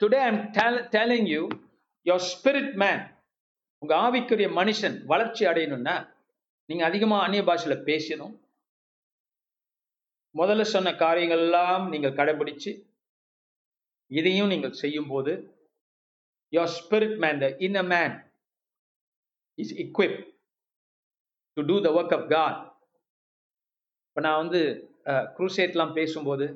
[0.00, 0.50] today I'm
[0.96, 1.48] telling you
[2.04, 3.15] your spirit man
[3.82, 5.96] உங்க ஆவிக்குரிய மனுஷன் வளர்ச்சி அடையணும்னா
[6.68, 8.34] நீங்க அதிகமா அந்நிய பாஷையில பேசணும்.
[10.34, 12.72] முதல்ல சொன்ன காரியங்கள் எல்லாம் நீங்கள் கடைபிடிச்சு
[14.10, 15.32] இதையும் நீங்கள் செய்யும் போது
[16.52, 17.46] your spirit man the
[17.76, 18.14] inner man
[19.58, 20.18] is equip
[21.56, 22.58] to do the work of God
[24.06, 24.60] இப்போ நான் வந்து
[25.36, 26.46] குரூசேட்லாம் பேசும்போது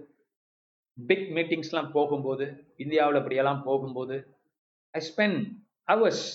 [0.99, 2.47] பிக் மீட்டிங்ஸ்லாம் போகும்போது
[2.77, 4.17] இந்தியாவில் அப்படியெல்லாம் போகும்போது
[4.95, 5.41] ஐ ஸ்பெண்ட்
[5.89, 6.27] ஹவர்ஸ்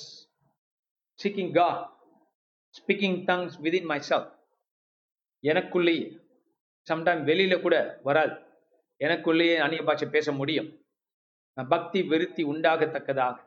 [1.23, 1.99] சீக்கிங் கா
[2.77, 4.31] speaking tongues within myself
[5.41, 6.23] எனக்குள்ளேயே
[6.89, 8.35] சம்டைம் வெளியில கூட வராது.
[8.99, 10.85] எனக்குள்ளேயே அந்நிய பாஷை பேச முடியும்.
[11.53, 13.37] நான் பக்தி விருத்தி உண்டாகத்தக்கதாக.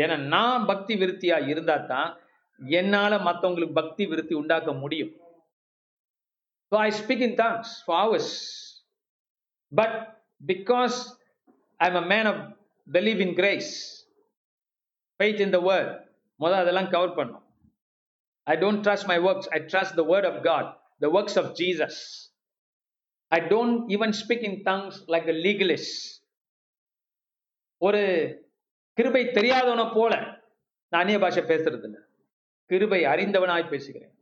[0.00, 2.20] ஏன்னா நான் பக்தி விருத்தியா இருந்தா தான்
[2.56, 5.12] என்னால மத்தவங்களுக்கு பக்தி விருத்தி உண்டாக்க முடியும்.
[6.72, 8.28] So I speak in tongues for hours.
[9.72, 9.92] But
[10.46, 11.18] because
[11.78, 12.38] I'm a man of
[12.92, 13.72] believe in grace,
[15.20, 16.03] faith in the word,
[16.44, 17.44] முதல் அதெல்லாம் கவர் பண்ணும்.
[18.46, 20.68] I don't trust my works I trust the word of God
[20.98, 22.00] the works of Jesus
[23.32, 25.90] I don't even speak in tongues like a legalist
[27.78, 28.02] ஒரு
[28.98, 30.14] கிருபை தெரியாதவனை போல
[30.88, 32.02] நான் அந்நிய பாஷை பேசுறது இல்லை
[32.70, 34.12] கிருபை அறிந்தவனாய் பேசுகிறேன்.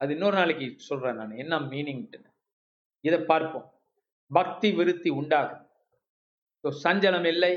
[0.00, 1.38] அது இன்னொரு நாளைக்கு சொல்றேன் நான்.
[1.42, 2.18] என்ன மீனிங்ட்டு
[3.04, 3.68] இதை பார்ப்போம்.
[4.30, 5.64] பக்தி விருத்தி உண்டாகும்.
[6.82, 7.52] சஞ்சலம் இல்லை.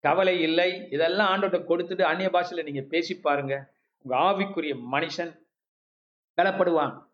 [0.00, 0.88] கவலை இல்லை.
[0.90, 3.74] இதெல்லாம் ஆண்டோட்ட கொடுத்துட்டு அந்நிய பாஷையில நீங்க பேசி பாருங்க.
[4.02, 5.32] உங்க ஆவிக்குரிய மனுஷன்
[6.36, 7.04] பலப்படுவான்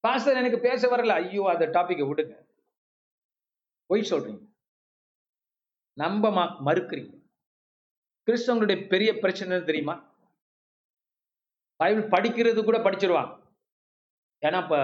[0.00, 1.08] பாஸ்டர் எனக்கு பேச வரல.
[1.08, 2.34] ஐயோ அந்த டாபிக்கை விடுங்க.
[3.86, 4.44] பொய் சொல்றீங்க.
[5.92, 6.30] நம்ப
[6.64, 7.14] மறுக்கிறீங்க.
[8.26, 10.14] கிறிஸ்தவங்களுடைய பெரிய பிரச்சனை தெரியுமா?
[11.76, 13.32] பைபிள் படிக்கிறது கூட படிச்சிருவாங்க
[14.46, 14.78] ஏன்னா இப்போ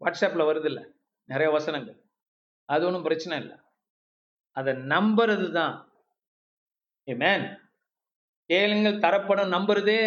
[0.00, 0.80] வாட்ஸ்அப்ல வருது இல்ல.
[1.24, 1.98] நிறைய வசனங்கள்.
[2.64, 3.56] அது ஒன்றும் பிரச்சனை இல்லை.
[4.56, 5.74] அதை நம்புறது தான்
[7.08, 7.46] மேன்
[8.50, 9.98] கேளுங்கள் தரப்படும் நம்புறதே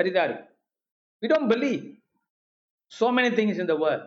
[0.00, 0.36] அரிதாரு
[1.22, 1.96] we don't believe
[2.92, 4.02] so many things in the word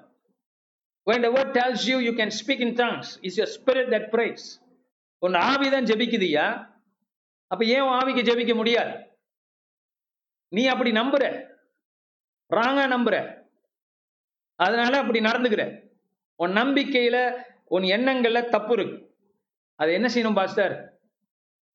[1.08, 3.20] when the word tells you you can speak in tongues.
[3.22, 4.44] It's your spirit that prays.
[5.20, 6.46] உன் ஆவி தான் ஜெபிக்குதுயா
[7.48, 8.94] அப்ப ஏன் ஆவிக்கு ஜெபிக்க முடியாது?
[10.48, 11.24] நீ அப்படி நம்புற.
[12.50, 13.16] ராங்கா நம்புற.
[14.56, 15.64] அதனால அப்படி நடந்துக்கிற.
[16.36, 17.18] உன் நம்பிக்கையில
[17.66, 18.98] உன் எண்ணங்கள்ல தப்பு இருக்கு.
[19.82, 21.00] அது என்ன செய்யணும் பாஸ்டர்?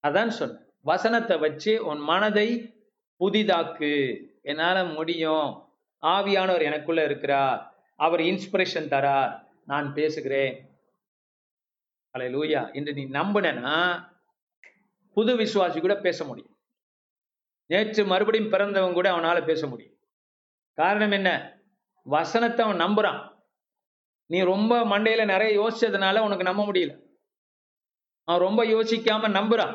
[0.08, 2.74] அதான் சொன்ன வசனத்தை வச்சு உன் மனதை
[3.20, 4.22] புதிதாக்கு.
[4.42, 5.68] என்னால முடியும்.
[6.02, 7.74] ஆவியானவர் எனக்குள்ள இருக்கிறார்.
[7.96, 9.46] அவர் இன்ஸ்பிரேஷன் தரார்.
[9.64, 10.70] நான் பேசுகிறேன்.
[12.10, 14.08] அலை லூயா இன்று நீ நம்பினா
[15.12, 16.56] புது விசுவாசி கூட பேச முடியும்.
[17.66, 19.98] நேற்று மறுபடியும் பிறந்தவன் கூட அவனால பேச முடியும்.
[20.72, 21.58] காரணம் என்ன?
[22.02, 23.36] வசனத்தை அவன் நம்புறான்.
[24.26, 27.04] நீ ரொம்ப மண்டையில நிறைய யோசிச்சதுனால உனக்கு நம்ப முடியல.
[28.28, 29.74] அவன் ரொம்ப யோசிக்காம நம்புறான்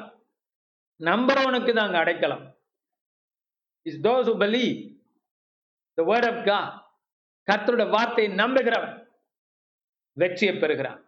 [0.99, 2.43] நம்புறவனுக்கு தான் அங்க அடைக்கலாம்
[3.85, 4.35] is those who
[5.97, 6.73] the word of God
[7.47, 8.97] கர்த்தருடைய வார்த்தையை நம்புகிறவன்
[10.17, 10.99] வெற்றியை பெறுகிறான்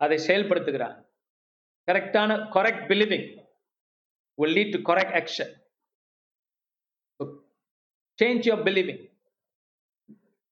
[0.00, 0.96] அதை செயல்படுத்துகிறான்
[1.88, 3.28] கரெக்டான correct believing
[4.38, 5.48] will lead to correct action
[7.20, 7.22] so
[8.18, 9.00] change your believing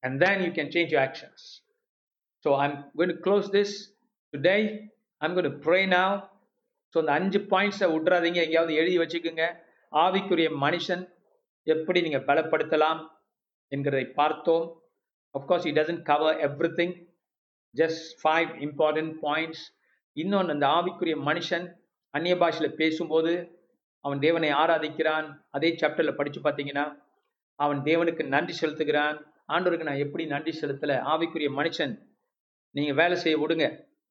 [0.02, 1.40] and then you can change your actions
[2.44, 3.70] so i'm going to close this
[4.34, 4.60] today
[5.24, 6.02] I'm going pray pray
[6.94, 9.44] so இந்த அஞ்சு பாயிண்ட்ஸை விட்றாதீங்க எங்கேயாவது எழுதி வச்சுக்கோங்க.
[9.92, 11.02] ஆவிக்குரிய மனுஷன்
[11.66, 13.00] எப்படி நீங்கள் பலப்படுத்தலாம்
[13.72, 14.64] என்கிறதை பார்த்தோம்.
[15.34, 16.38] Of course it doesn't cover
[16.78, 16.94] everything
[17.74, 19.64] just five important points
[20.16, 21.66] இன்னொன்று அந்த ஆவிக்குரிய மனுஷன்
[22.14, 23.34] அந்நிய பாஷையில் பேசும்போது
[24.04, 25.28] அவன் தேவனை ஆராதிக்கிறான்.
[25.56, 26.86] அதே சாப்டரில் படித்து பார்த்தீங்கன்னா
[27.58, 29.18] அவன் தேவனுக்கு நன்றி செலுத்துகிறான்.
[29.54, 30.96] ஆண்டவருக்கு நான் எப்படி நன்றி செலுத்தலை?
[31.12, 31.94] ஆவிக்குரிய மனுஷன்
[32.74, 33.66] நீங்கள் வேலை செய்ய விடுங்க.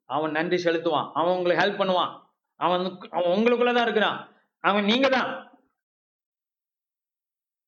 [0.09, 1.11] அவன் நன்றி செலுத்துவான்.
[1.13, 2.11] அவன் உங்களுக்கு ஹெல்ப் பண்ணுவான்.
[2.59, 4.19] அவன் அவன் உங்களுக்குள்ள தான் இருக்கிறான்.
[4.63, 5.29] அவன் நீங்க தான்.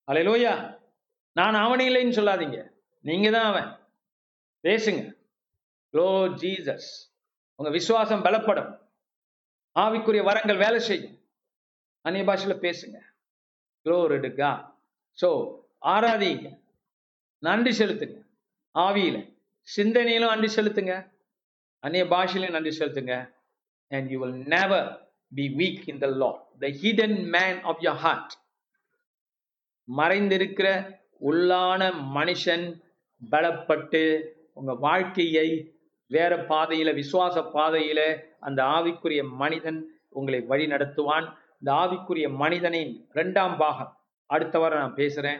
[0.08, 0.54] அலையிலோயா
[1.36, 2.60] நான் அவன் இல்லைன்னு சொல்லாதீங்க.
[3.06, 3.70] நீங்க தான் அவன்.
[4.64, 5.02] பேசுங்க.
[5.94, 6.08] லோ
[6.42, 6.90] ஜீசஸ்
[7.56, 8.72] உங்க விசுவாசம் பலப்படும்.
[9.76, 11.16] ஆவிக்குரிய வரங்கள் வேலை செய்யும்.
[12.06, 12.98] அந்நிய பாஷையில பேசுங்க.
[13.86, 14.52] க்ளோரிடுகா
[15.18, 15.30] ஸோ
[15.86, 16.48] ஆராதிங்க.
[17.44, 18.18] நன்றி செலுத்துங்க.
[18.76, 19.18] ஆவியில.
[19.68, 20.94] சிந்தனையிலும் நன்றி செலுத்துங்க.
[21.80, 23.16] அந்நிய பாஷையிலும் நன்றி செலுத்துங்க.
[23.88, 24.88] And you will never
[25.36, 28.34] be weak in the Lord the hidden man of your heart
[29.98, 30.68] மறைந்திருக்கிற
[31.30, 31.82] உள்ளான
[32.18, 32.66] மனுஷன்
[33.32, 34.04] பலப்பட்டு
[34.54, 35.48] உங்க வாழ்க்கையை
[36.12, 38.02] வேற பாதையில விசுவாச பாதையில
[38.40, 41.28] அந்த ஆவிக்குரிய மனிதன் உங்களை வழி நடத்துவான்
[41.60, 43.92] இந்த ஆவிக்குரிய மனிதனின் இரண்டாம் பாகம்.
[44.26, 45.40] அடுத்த வாரம் நான் பேசுறேன்.